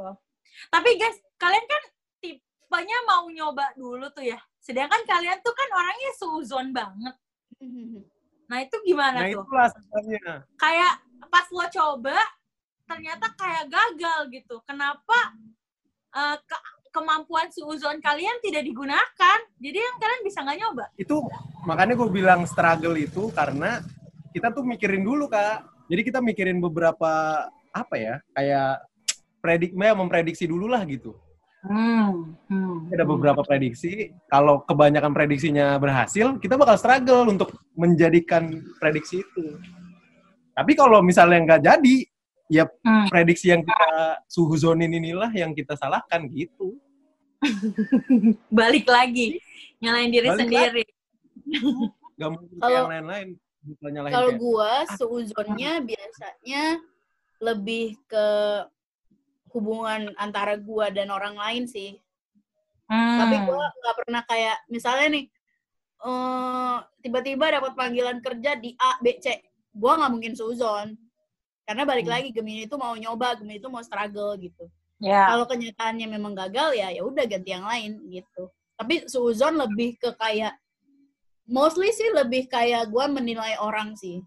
Tapi 0.69 0.89
guys, 0.93 1.17
kalian 1.43 1.65
kan 1.67 1.83
tipenya 2.23 2.97
mau 3.03 3.27
nyoba 3.27 3.75
dulu 3.75 4.07
tuh 4.15 4.23
ya. 4.23 4.39
Sedangkan 4.63 5.03
kalian 5.03 5.43
tuh 5.43 5.51
kan 5.51 5.69
orangnya 5.75 6.11
seuzon 6.15 6.67
banget. 6.71 7.15
Nah 8.47 8.57
itu 8.63 8.75
gimana 8.87 9.23
nah 9.23 9.27
tuh? 9.27 9.43
itulah 9.43 9.67
sebenarnya 9.71 10.47
Kayak 10.55 10.93
pas 11.27 11.47
lo 11.51 11.65
coba, 11.67 12.17
ternyata 12.87 13.25
kayak 13.35 13.67
gagal 13.67 14.19
gitu. 14.31 14.55
Kenapa 14.63 15.17
eh, 16.15 16.37
ke- 16.47 16.65
kemampuan 16.95 17.51
seuzon 17.51 17.99
kalian 17.99 18.39
tidak 18.39 18.63
digunakan? 18.63 19.39
Jadi 19.59 19.77
yang 19.77 19.97
kalian 19.99 20.21
bisa 20.23 20.39
nggak 20.43 20.59
nyoba? 20.63 20.85
itu 20.95 21.15
makanya 21.63 21.95
gue 21.95 22.09
bilang 22.11 22.43
struggle 22.43 22.95
itu 22.99 23.31
karena 23.31 23.79
kita 24.35 24.51
tuh 24.51 24.65
mikirin 24.67 25.03
dulu 25.03 25.31
kak 25.31 25.63
jadi 25.87 26.01
kita 26.03 26.19
mikirin 26.19 26.59
beberapa 26.59 27.45
apa 27.71 27.95
ya 27.95 28.15
kayak 28.35 28.83
predik 29.39 29.71
ya, 29.75 29.95
memprediksi 29.95 30.45
dulu 30.47 30.67
lah 30.67 30.83
gitu 30.83 31.15
Hmm. 31.63 32.35
hmm. 32.45 32.91
ada 32.91 33.03
beberapa 33.03 33.39
prediksi 33.39 34.11
kalau 34.27 34.61
kebanyakan 34.61 35.11
prediksinya 35.11 35.79
berhasil 35.79 36.35
kita 36.37 36.53
bakal 36.53 36.75
struggle 36.75 37.23
untuk 37.25 37.55
menjadikan 37.73 38.51
prediksi 38.77 39.23
itu 39.23 39.55
tapi 40.51 40.75
kalau 40.75 40.99
misalnya 40.99 41.39
nggak 41.41 41.63
jadi 41.63 41.95
ya 42.45 42.63
Hmm. 42.83 43.07
prediksi 43.07 43.47
yang 43.47 43.63
kita 43.63 43.89
suhuzonin 44.27 44.91
inilah 44.91 45.31
yang 45.31 45.55
kita 45.55 45.73
salahkan 45.73 46.27
gitu 46.29 46.75
Balik 48.51 48.83
lagi 48.85 49.39
nyalain 49.79 50.07
diri 50.07 50.27
Balik 50.27 50.39
sendiri. 50.39 50.83
nggak 52.15 52.29
mungkin 52.29 52.47
kayak 52.51 52.59
Kalau- 52.61 52.79
yang 52.83 52.91
lain-lain 52.91 53.27
Kalau 54.11 54.29
kayak- 54.29 54.39
gua 54.39 54.71
seuzonnya 54.93 55.79
biasanya 55.79 56.63
lebih 57.39 57.95
ke 58.05 58.27
hubungan 59.53 60.11
antara 60.17 60.57
gua 60.57 60.89
dan 60.89 61.13
orang 61.13 61.37
lain 61.37 61.69
sih. 61.69 61.95
Hmm. 62.83 63.15
tapi 63.15 63.35
gue 63.47 63.55
nggak 63.79 63.95
pernah 63.95 64.21
kayak 64.27 64.57
misalnya 64.67 65.07
nih 65.15 65.25
eh 66.03 66.77
tiba-tiba 66.99 67.47
dapat 67.47 67.71
panggilan 67.79 68.19
kerja 68.19 68.59
di 68.59 68.75
A 68.75 68.99
B 68.99 69.17
C 69.23 69.39
gue 69.71 69.91
nggak 69.97 70.11
mungkin 70.11 70.35
suzon 70.35 70.91
karena 71.63 71.87
balik 71.87 72.05
Hmm. 72.05 72.13
lagi 72.19 72.29
Gemini 72.35 72.67
itu 72.67 72.75
mau 72.75 72.91
nyoba 72.93 73.39
Gemini 73.39 73.63
itu 73.63 73.71
mau 73.71 73.79
struggle 73.79 74.35
gitu 74.35 74.67
ya. 74.99 75.31
kalau 75.31 75.47
kenyataannya 75.47 76.11
memang 76.11 76.35
gagal 76.35 76.75
ya 76.75 76.91
ya 76.91 77.01
udah 77.07 77.23
ganti 77.23 77.55
yang 77.55 77.63
lain 77.63 78.03
gitu 78.11 78.51
tapi 78.75 79.07
suzon 79.07 79.55
lebih 79.55 79.95
ke 79.95 80.11
kayak 80.19 80.53
mostly 81.47 81.87
sih 81.95 82.11
lebih 82.11 82.51
kayak 82.51 82.91
gue 82.91 83.05
menilai 83.09 83.55
orang 83.63 83.95
sih 83.95 84.19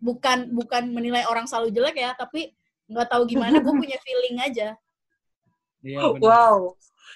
bukan 0.00 0.48
bukan 0.56 0.90
menilai 0.96 1.28
orang 1.28 1.44
selalu 1.44 1.76
jelek 1.76 2.00
ya 2.00 2.16
tapi 2.16 2.56
nggak 2.88 3.08
tahu 3.08 3.22
gimana 3.28 3.60
gue 3.60 3.74
punya 3.74 3.98
feeling 4.02 4.38
aja 4.40 4.68
Iya, 5.78 6.10
benar. 6.10 6.18
Wow. 6.26 6.58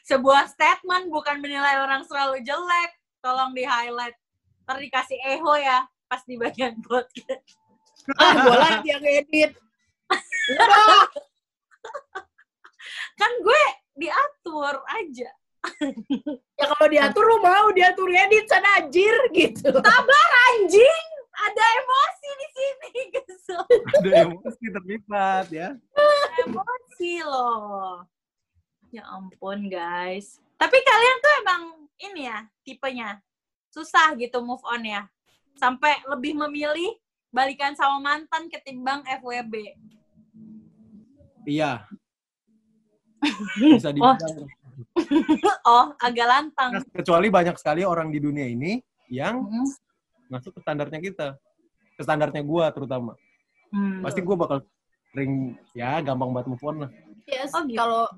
Sebuah 0.06 0.46
statement 0.46 1.10
bukan 1.10 1.42
menilai 1.42 1.82
orang 1.82 2.06
selalu 2.06 2.46
jelek. 2.46 2.94
Tolong 3.18 3.50
di 3.50 3.66
highlight. 3.66 4.14
Ntar 4.62 4.78
dikasih 4.78 5.18
eho 5.18 5.52
ya 5.58 5.82
pas 6.06 6.22
di 6.22 6.38
bagian 6.38 6.78
podcast. 6.86 7.42
ah 8.22 8.34
lagi 8.54 8.86
yang 8.86 9.02
edit 9.02 9.50
udah 10.50 11.06
Kan 13.14 13.32
gue 13.40 13.62
diatur 13.96 14.74
aja. 14.90 15.30
ya 16.58 16.64
kalau 16.74 16.86
diatur 16.90 17.22
lu 17.22 17.38
mau 17.38 17.70
diatur 17.70 18.10
edit 18.10 18.50
sana 18.50 18.82
anjir 18.82 19.14
gitu 19.30 19.70
Anjing, 20.52 21.06
ada 21.32 21.64
emosi 21.80 22.28
di 22.36 22.48
sini. 22.52 22.90
Kesel. 23.14 23.62
Ada 24.00 24.10
emosi 24.28 24.64
terlibat 24.68 25.46
ya. 25.48 25.68
Emosi 26.44 27.14
loh. 27.24 28.04
Ya 28.92 29.08
ampun 29.08 29.72
guys. 29.72 30.36
Tapi 30.60 30.76
kalian 30.78 31.16
tuh 31.18 31.32
emang 31.42 31.62
ini 31.98 32.28
ya 32.28 32.44
tipenya 32.62 33.18
susah 33.72 34.12
gitu 34.20 34.44
move 34.44 34.62
on 34.68 34.84
ya. 34.84 35.08
Sampai 35.56 35.96
lebih 36.08 36.36
memilih 36.36 36.96
balikan 37.32 37.72
sama 37.72 37.98
mantan 38.00 38.52
ketimbang 38.52 39.00
FWB. 39.08 39.76
Iya. 41.48 41.88
Bisa 43.58 43.90
dibilang. 43.90 44.18
Oh, 45.68 45.92
agak 46.00 46.26
lantang. 46.26 46.80
Nah, 46.80 46.82
Kecuali 46.96 47.28
banyak 47.28 47.54
sekali 47.60 47.84
orang 47.84 48.08
di 48.08 48.18
dunia 48.18 48.48
ini 48.48 48.80
yang 49.12 49.44
Hmm. 49.44 49.68
Masuk 50.32 50.56
ke 50.56 50.60
standarnya 50.64 50.98
kita. 50.98 51.28
Ke 51.92 52.02
standarnya 52.02 52.40
gua 52.40 52.72
terutama. 52.72 53.12
Hmm. 53.68 54.00
Pasti 54.00 54.24
gua 54.24 54.36
bakal 54.40 54.58
sering 55.12 55.52
ya 55.76 56.00
gampang 56.00 56.32
banget 56.32 56.48
move 56.48 56.64
on 56.64 56.76
lah. 56.88 56.90
yes 57.28 57.52
Oh, 57.52 57.62
gitu. 57.68 57.76
kalau 57.76 58.08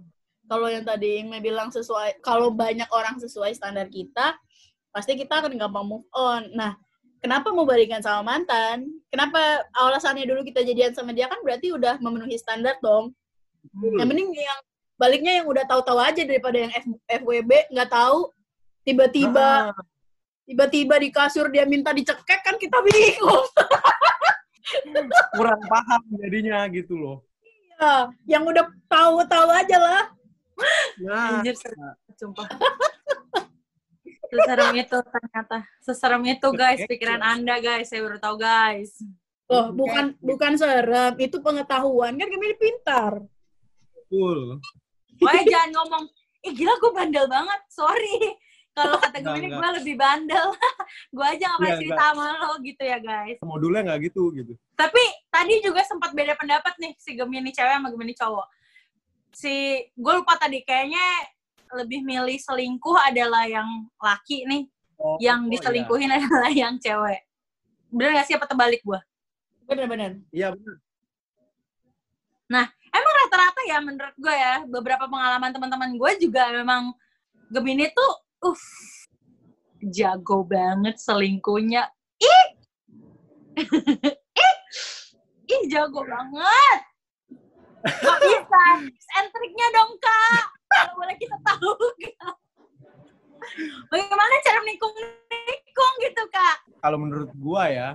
kalau 0.46 0.68
yang 0.70 0.86
tadi 0.86 1.18
Ingme 1.18 1.42
bilang 1.42 1.68
sesuai 1.68 2.22
kalau 2.22 2.54
banyak 2.54 2.86
orang 2.88 3.18
sesuai 3.18 3.50
standar 3.52 3.90
kita 3.90 4.38
pasti 4.94 5.18
kita 5.18 5.42
akan 5.42 5.58
gampang 5.58 5.82
move 5.84 6.06
on 6.14 6.46
nah 6.54 6.78
kenapa 7.18 7.50
mau 7.50 7.66
balikan 7.66 7.98
sama 7.98 8.22
mantan 8.22 8.86
kenapa 9.10 9.40
alasannya 9.74 10.22
dulu 10.22 10.46
kita 10.46 10.62
jadian 10.62 10.94
sama 10.94 11.10
dia 11.10 11.26
kan 11.26 11.42
berarti 11.42 11.74
udah 11.74 11.98
memenuhi 11.98 12.38
standar 12.38 12.78
dong 12.78 13.10
yang 13.98 14.06
mending 14.06 14.30
yang 14.30 14.60
baliknya 14.94 15.42
yang 15.42 15.46
udah 15.50 15.64
tahu-tahu 15.66 15.98
aja 15.98 16.22
daripada 16.22 16.56
yang 16.62 16.72
F- 16.72 17.00
FWB 17.24 17.50
nggak 17.74 17.90
tahu 17.90 18.30
tiba-tiba 18.84 19.72
Ah, 19.72 19.84
tiba-tiba 20.44 20.94
di 21.00 21.08
kasur 21.08 21.48
dia 21.48 21.64
minta 21.64 21.90
dicekek 21.92 22.40
kan 22.44 22.56
kita 22.60 22.78
bingung 22.84 23.46
kurang 25.36 25.60
paham 25.68 26.02
jadinya 26.20 26.64
gitu 26.72 26.96
loh. 26.96 27.16
ya 27.76 28.08
yang 28.28 28.44
udah 28.44 28.64
tahu-tahu 28.88 29.48
aja 29.52 29.78
lah 29.80 30.04
Nah, 31.02 31.42
Anjir, 31.42 31.58
sumpah. 32.14 32.46
Seserem 34.30 34.70
itu 34.78 34.98
ternyata. 35.02 35.66
Seserem 35.82 36.22
itu 36.30 36.48
guys, 36.54 36.78
pikiran 36.86 37.18
Anda 37.18 37.58
guys. 37.58 37.90
Saya 37.90 38.06
baru 38.06 38.22
tahu 38.22 38.38
guys. 38.38 39.02
loh 39.50 39.74
bukan 39.74 40.14
bukan 40.22 40.54
serem 40.54 41.18
itu 41.18 41.42
pengetahuan 41.42 42.14
kan 42.14 42.28
kami 42.30 42.54
pintar 42.54 43.18
betul. 44.14 44.62
Wah, 45.22 45.42
jangan 45.46 45.70
ngomong, 45.72 46.04
ih 46.46 46.52
gila 46.52 46.74
gue 46.78 46.92
bandel 46.94 47.26
banget. 47.26 47.60
Sorry. 47.70 48.34
Kalau 48.74 48.98
kata 48.98 49.22
gue 49.22 49.34
ini 49.38 49.48
gue 49.54 49.70
lebih 49.82 49.94
bandel. 49.94 50.46
gue 51.14 51.26
aja 51.26 51.44
gak 51.54 51.58
pernah 51.62 51.70
Iya, 51.70 51.80
cerita 51.80 52.04
sama 52.10 52.26
lo 52.42 52.50
gitu 52.58 52.82
ya 52.82 52.98
guys. 52.98 53.38
Modulnya 53.40 53.80
nggak 53.86 54.00
gitu 54.10 54.22
gitu. 54.34 54.52
Tapi 54.74 55.02
tadi 55.30 55.54
juga 55.62 55.80
sempat 55.86 56.10
beda 56.10 56.34
pendapat 56.34 56.74
nih 56.82 56.92
si 56.98 57.14
Gemini 57.14 57.54
cewek 57.54 57.74
sama 57.78 57.88
Gemini 57.94 58.14
cowok. 58.18 58.46
Si 59.34 59.54
gue 59.94 60.12
lupa 60.18 60.34
tadi 60.34 60.66
kayaknya 60.66 61.06
lebih 61.74 62.02
milih 62.02 62.38
selingkuh 62.38 62.98
adalah 62.98 63.46
yang 63.46 63.66
laki 63.98 64.46
nih, 64.46 64.66
Oh, 64.94 65.18
yang 65.18 65.46
oh, 65.46 65.50
diselingkuhin 65.50 66.06
adalah 66.06 66.50
yang 66.54 66.78
cewek. 66.78 67.26
Bener 67.90 68.14
gak 68.14 68.26
sih 68.26 68.34
apa 68.38 68.46
terbalik 68.46 68.82
gue? 68.82 69.00
bener-bener 69.64 70.20
Iya, 70.28 70.52
iya 70.52 70.52
benar. 70.52 70.76
Emang 72.94 73.14
rata-rata 73.26 73.60
ya 73.66 73.78
menurut 73.82 74.14
gue 74.14 74.30
ya 74.30 74.62
beberapa 74.70 75.10
pengalaman 75.10 75.50
teman-teman 75.50 75.90
gue 75.98 76.10
juga 76.22 76.46
memang 76.54 76.94
Gemini 77.50 77.90
tuh, 77.90 78.12
uh, 78.44 78.58
jago 79.90 80.44
banget 80.44 80.96
selingkuhnya. 81.00 81.88
Ih, 82.20 82.46
ih, 84.44 84.56
ih 85.48 85.62
jago 85.72 86.04
banget. 86.04 86.80
Gak 87.84 88.18
bisa, 88.24 88.64
and 89.20 89.28
triknya 89.28 89.66
dong 89.76 89.92
kak. 90.00 90.44
Kalau 90.72 90.92
boleh 90.96 91.16
kita 91.20 91.36
tahu. 91.44 91.72
Kak. 92.16 92.36
Bagaimana 93.92 94.34
cara 94.40 94.58
menikung-nikung 94.64 95.94
gitu 96.00 96.22
kak? 96.32 96.56
Kalau 96.80 96.96
menurut 96.96 97.30
gua 97.36 97.68
ya, 97.68 97.88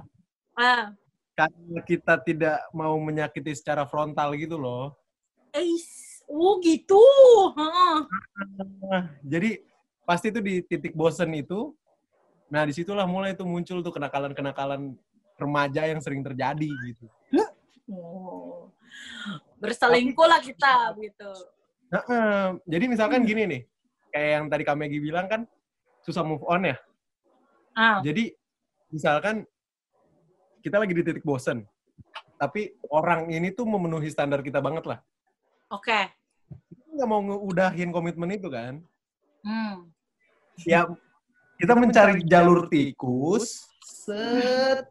Ah, 0.54 0.94
karena 1.34 1.80
kita 1.88 2.20
tidak 2.22 2.60
mau 2.76 2.94
menyakiti 3.00 3.56
secara 3.56 3.88
frontal 3.88 4.36
gitu 4.38 4.60
loh. 4.60 4.94
eh, 5.56 5.66
oh 6.30 6.62
gitu. 6.62 7.02
Nah, 7.58 9.10
jadi 9.26 9.64
pasti 10.10 10.34
tuh 10.34 10.42
di 10.42 10.66
titik 10.66 10.98
bosen 10.98 11.30
itu, 11.38 11.70
nah 12.50 12.66
di 12.66 12.74
situlah 12.74 13.06
mulai 13.06 13.38
tuh 13.38 13.46
muncul 13.46 13.86
tuh 13.86 13.94
kenakalan-kenakalan 13.94 14.98
remaja 15.38 15.86
yang 15.86 16.02
sering 16.02 16.26
terjadi 16.26 16.66
gitu. 16.90 17.06
Oh. 17.94 18.74
Berselingkuh 19.62 20.26
lah 20.26 20.42
kita 20.42 20.98
gitu. 20.98 21.30
Nah, 21.94 22.02
eh, 22.06 22.50
jadi 22.66 22.86
misalkan 22.90 23.22
gini 23.22 23.46
nih, 23.46 23.62
kayak 24.10 24.30
yang 24.34 24.46
tadi 24.50 24.64
Kamegi 24.66 24.98
bilang 24.98 25.30
kan 25.30 25.46
susah 26.02 26.26
move 26.26 26.42
on 26.50 26.66
ya. 26.66 26.78
Ah, 27.78 28.02
Jadi 28.02 28.34
misalkan 28.90 29.46
kita 30.66 30.82
lagi 30.82 30.94
di 30.98 31.06
titik 31.06 31.26
bosen, 31.26 31.70
tapi 32.42 32.74
orang 32.90 33.30
ini 33.30 33.54
tuh 33.54 33.70
memenuhi 33.70 34.10
standar 34.10 34.42
kita 34.42 34.58
banget 34.58 34.90
lah. 34.90 35.00
oke. 35.70 36.00
Kita 36.50 36.90
nggak 36.98 37.10
mau 37.10 37.22
ngeudahin 37.22 37.94
komitmen 37.94 38.34
itu 38.34 38.50
kan. 38.50 38.82
Hmm. 39.46 39.94
Ya 40.66 40.88
kita 41.60 41.76
mencari 41.76 42.24
jalur 42.24 42.72
tikus 42.72 43.68
set 43.84 44.88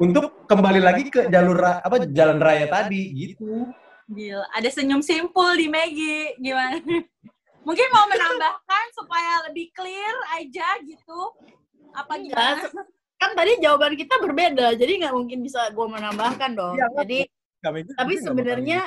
untuk 0.00 0.48
kembali 0.48 0.80
lagi 0.80 1.08
ke 1.12 1.28
jalur 1.28 1.60
apa 1.60 2.04
jalan 2.08 2.40
raya 2.40 2.68
tadi 2.68 3.12
gitu. 3.12 3.68
Gila, 4.06 4.46
ada 4.54 4.68
senyum 4.70 5.02
simpul 5.02 5.56
di 5.58 5.66
Maggie. 5.66 6.36
Gimana? 6.38 6.78
Mungkin 7.66 7.86
mau 7.90 8.06
menambahkan 8.06 8.84
supaya 8.94 9.50
lebih 9.50 9.74
clear 9.74 10.14
aja 10.38 10.78
gitu. 10.86 11.20
Apa 11.90 12.14
Enggak, 12.14 12.70
gimana? 12.70 12.86
kan 13.16 13.32
tadi 13.32 13.52
jawaban 13.64 13.96
kita 13.96 14.20
berbeda 14.20 14.76
jadi 14.76 14.92
nggak 15.00 15.14
mungkin 15.16 15.40
bisa 15.40 15.72
gue 15.72 15.86
menambahkan 15.88 16.52
dong 16.52 16.76
Iya, 16.76 16.86
jadi 17.04 17.18
Kami 17.64 17.78
itu 17.82 17.90
tapi 17.96 18.14
sebenarnya 18.20 18.80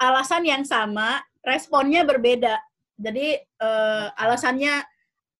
alasan 0.00 0.42
yang 0.48 0.64
sama 0.64 1.20
responnya 1.44 2.02
berbeda 2.02 2.56
jadi 2.96 3.44
eh, 3.44 4.06
alasannya 4.16 4.80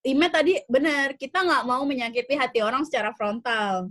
Ime 0.07 0.31
tadi 0.31 0.55
benar 0.71 1.19
kita 1.19 1.43
nggak 1.43 1.63
mau 1.67 1.83
menyakiti 1.83 2.39
hati 2.39 2.63
orang 2.63 2.87
secara 2.87 3.11
frontal. 3.11 3.91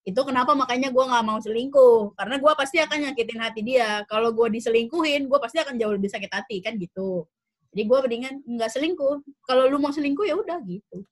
Itu 0.00 0.24
kenapa 0.24 0.56
makanya 0.56 0.88
gue 0.88 1.04
nggak 1.04 1.24
mau 1.28 1.36
selingkuh? 1.36 2.16
Karena 2.16 2.40
gue 2.40 2.52
pasti 2.56 2.80
akan 2.80 3.12
nyakitin 3.12 3.38
hati 3.44 3.60
dia. 3.60 4.08
Kalau 4.08 4.32
gue 4.32 4.48
diselingkuhin 4.56 5.28
gue 5.28 5.38
pasti 5.38 5.60
akan 5.60 5.76
jauh 5.76 5.92
lebih 5.92 6.08
sakit 6.08 6.32
hati 6.32 6.64
kan 6.64 6.80
gitu. 6.80 7.28
Jadi 7.76 7.82
gue 7.84 7.98
mendingan 8.08 8.34
nggak 8.40 8.72
selingkuh. 8.72 9.20
Kalau 9.44 9.68
lu 9.68 9.76
mau 9.76 9.92
selingkuh 9.92 10.24
ya 10.24 10.40
udah 10.40 10.64
gitu. 10.64 11.04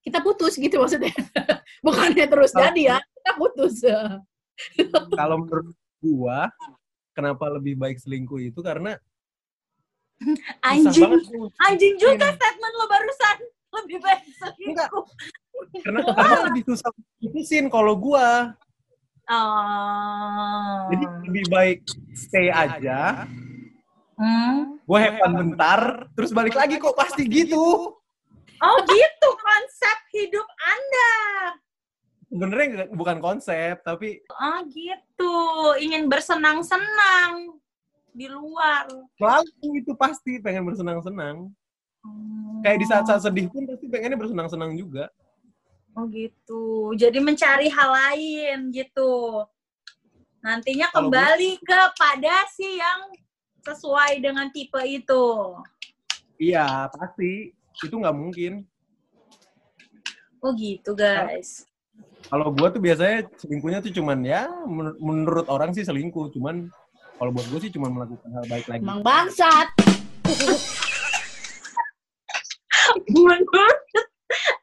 Kita 0.00 0.24
putus 0.24 0.56
gitu 0.56 0.80
maksudnya. 0.80 1.12
Bukannya 1.84 2.24
terus 2.24 2.56
Kalau- 2.56 2.72
jadi 2.72 2.82
ya 2.88 2.96
kita 3.04 3.32
putus. 3.36 3.74
Kalau 5.20 5.36
menurut 5.44 5.76
gua 6.00 6.48
kenapa 7.12 7.52
lebih 7.52 7.76
baik 7.76 8.00
selingkuh 8.00 8.40
itu 8.40 8.60
karena 8.64 8.96
Anjing. 10.62 11.12
Anjing 11.62 11.94
juga 11.98 12.32
statement 12.32 12.74
lo 12.76 12.86
barusan. 12.86 13.36
Lebih 13.72 13.98
baik 14.04 14.22
selingkuh. 14.36 15.04
karena, 15.80 16.00
karena 16.04 16.38
lebih 16.52 16.62
susah 16.68 16.90
putusin 17.16 17.70
kalau 17.70 17.94
gua 17.96 18.52
Oh. 19.30 20.90
jadi 20.90 21.04
lebih 21.24 21.44
baik 21.48 21.78
stay 22.12 22.50
aja 22.50 23.24
Hmm. 24.18 24.76
gue 24.82 25.00
fun 25.18 25.32
bentar, 25.34 26.06
terus 26.14 26.30
balik 26.30 26.52
lagi 26.54 26.76
kok 26.78 26.94
pasti 26.94 27.26
gitu. 27.26 27.96
Oh 28.60 28.78
gitu 28.84 29.28
konsep 29.34 29.98
hidup 30.14 30.46
Anda. 30.46 31.14
Sebenarnya 32.28 32.66
bukan 32.92 33.18
konsep, 33.18 33.82
tapi 33.82 34.22
Oh 34.30 34.62
gitu, 34.68 35.34
ingin 35.80 36.06
bersenang-senang 36.06 37.56
di 38.12 38.26
luar. 38.28 38.86
selalu 39.16 39.80
itu 39.80 39.92
pasti 39.96 40.38
pengen 40.38 40.68
bersenang-senang. 40.68 41.48
Kayak 42.62 42.78
di 42.78 42.86
saat-saat 42.86 43.22
sedih 43.24 43.48
pun 43.48 43.64
pasti 43.66 43.86
pengennya 43.88 44.18
bersenang-senang 44.18 44.76
juga. 44.76 45.08
Oh 45.92 46.08
gitu. 46.08 46.92
Jadi 46.96 47.18
mencari 47.20 47.68
hal 47.68 47.90
lain 47.92 48.72
gitu. 48.72 49.44
Nantinya 50.42 50.88
Kalau 50.90 51.08
kembali 51.08 51.60
kepada 51.62 52.34
si 52.50 52.80
yang 52.80 53.12
sesuai 53.62 54.18
dengan 54.18 54.50
tipe 54.50 54.80
itu. 54.82 55.26
Iya, 56.40 56.90
pasti. 56.90 57.54
Itu 57.80 58.00
nggak 58.02 58.16
mungkin. 58.16 58.66
Oh 60.42 60.50
gitu 60.58 60.98
guys. 60.98 61.62
Kalau 62.26 62.50
gue 62.50 62.68
tuh 62.72 62.82
biasanya 62.82 63.28
selingkuhnya 63.38 63.78
tuh 63.84 63.92
cuman 63.94 64.18
ya 64.26 64.50
men- 64.66 64.98
menurut 64.98 65.46
orang 65.46 65.70
sih 65.70 65.86
selingkuh, 65.86 66.34
cuman 66.34 66.66
kalau 67.22 67.38
buat 67.38 67.46
gue 67.54 67.60
sih 67.62 67.70
cuma 67.70 67.86
melakukan 67.86 68.34
hal 68.34 68.44
baik 68.50 68.66
lagi. 68.66 68.82
Emang 68.82 68.98
bangsat. 69.06 69.70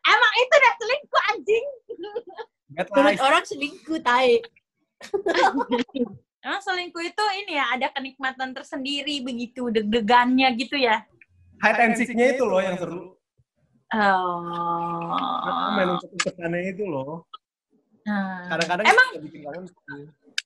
Emang 0.03 0.34
itu 0.36 0.53
udah 0.60 0.74
selingkuh 0.76 1.22
anjing. 1.32 1.66
Menurut 2.76 3.22
orang 3.24 3.43
selingkuh, 3.47 3.99
tai. 4.03 4.43
Emang 6.43 6.60
selingkuh 6.60 6.99
itu 6.99 7.24
ini 7.47 7.55
ya 7.55 7.80
ada 7.80 7.88
kenikmatan 7.95 8.51
tersendiri 8.51 9.24
begitu 9.24 9.72
deg-degannya 9.72 10.51
gitu 10.60 10.76
ya. 10.76 11.07
Hide 11.64 11.80
and 11.80 11.95
seek-nya 11.95 12.36
itu 12.36 12.43
loh 12.43 12.60
yang 12.60 12.76
seru. 12.76 13.16
Oh. 13.95 15.16
Main 15.80 15.95
untuk 15.95 16.12
kesannya 16.28 16.76
itu 16.76 16.84
loh. 16.84 17.24
Nah. 18.03 18.51
Kadang-kadang 18.51 18.84
Emang- 18.84 19.16
bikin 19.24 19.47
kangen. 19.47 19.64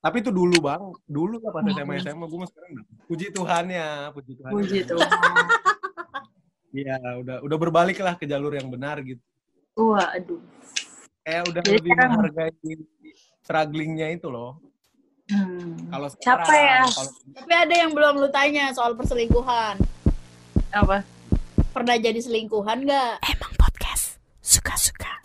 Tapi 0.03 0.19
itu 0.19 0.35
dulu 0.35 0.59
bang, 0.59 0.83
dulu 1.07 1.39
lah 1.39 1.49
pas 1.49 1.63
SMA 1.63 2.03
SMA 2.03 2.25
gue 2.27 2.43
sekarang 2.43 2.69
udah. 2.75 2.85
Puji 3.07 3.27
Tuhan 3.31 3.65
ya, 3.71 3.89
puji 4.11 4.31
Tuhan. 4.35 4.51
Puji 4.51 4.79
Tuhan. 4.91 5.33
Iya, 6.73 6.97
udah 7.23 7.35
udah 7.39 7.57
berbalik 7.57 7.97
lah 7.97 8.19
ke 8.19 8.27
jalur 8.27 8.51
yang 8.51 8.67
benar 8.67 8.99
gitu. 8.99 9.23
Waduh. 9.73 10.43
Kayak 11.23 11.43
udah 11.47 11.61
Jadi 11.63 11.75
lebih 11.79 11.91
sekarang- 11.95 12.11
menghargai 12.19 12.73
strugglingnya 13.39 14.07
itu 14.11 14.27
loh. 14.27 14.59
Hmm. 15.31 15.79
Kalau 15.87 16.07
Capek 16.11 16.19
sekarang, 16.19 16.67
ya. 16.67 16.81
kalau 16.83 17.11
Tapi 17.39 17.53
ada 17.55 17.75
yang 17.79 17.91
belum 17.95 18.13
lu 18.19 18.27
tanya 18.27 18.75
soal 18.75 18.91
perselingkuhan. 18.93 19.79
Apa? 20.75 21.07
Pernah 21.71 21.95
jadi 21.95 22.19
selingkuhan 22.19 22.83
nggak? 22.83 23.23
Emang 23.23 23.53
podcast 23.55 24.19
suka-suka. 24.43 25.23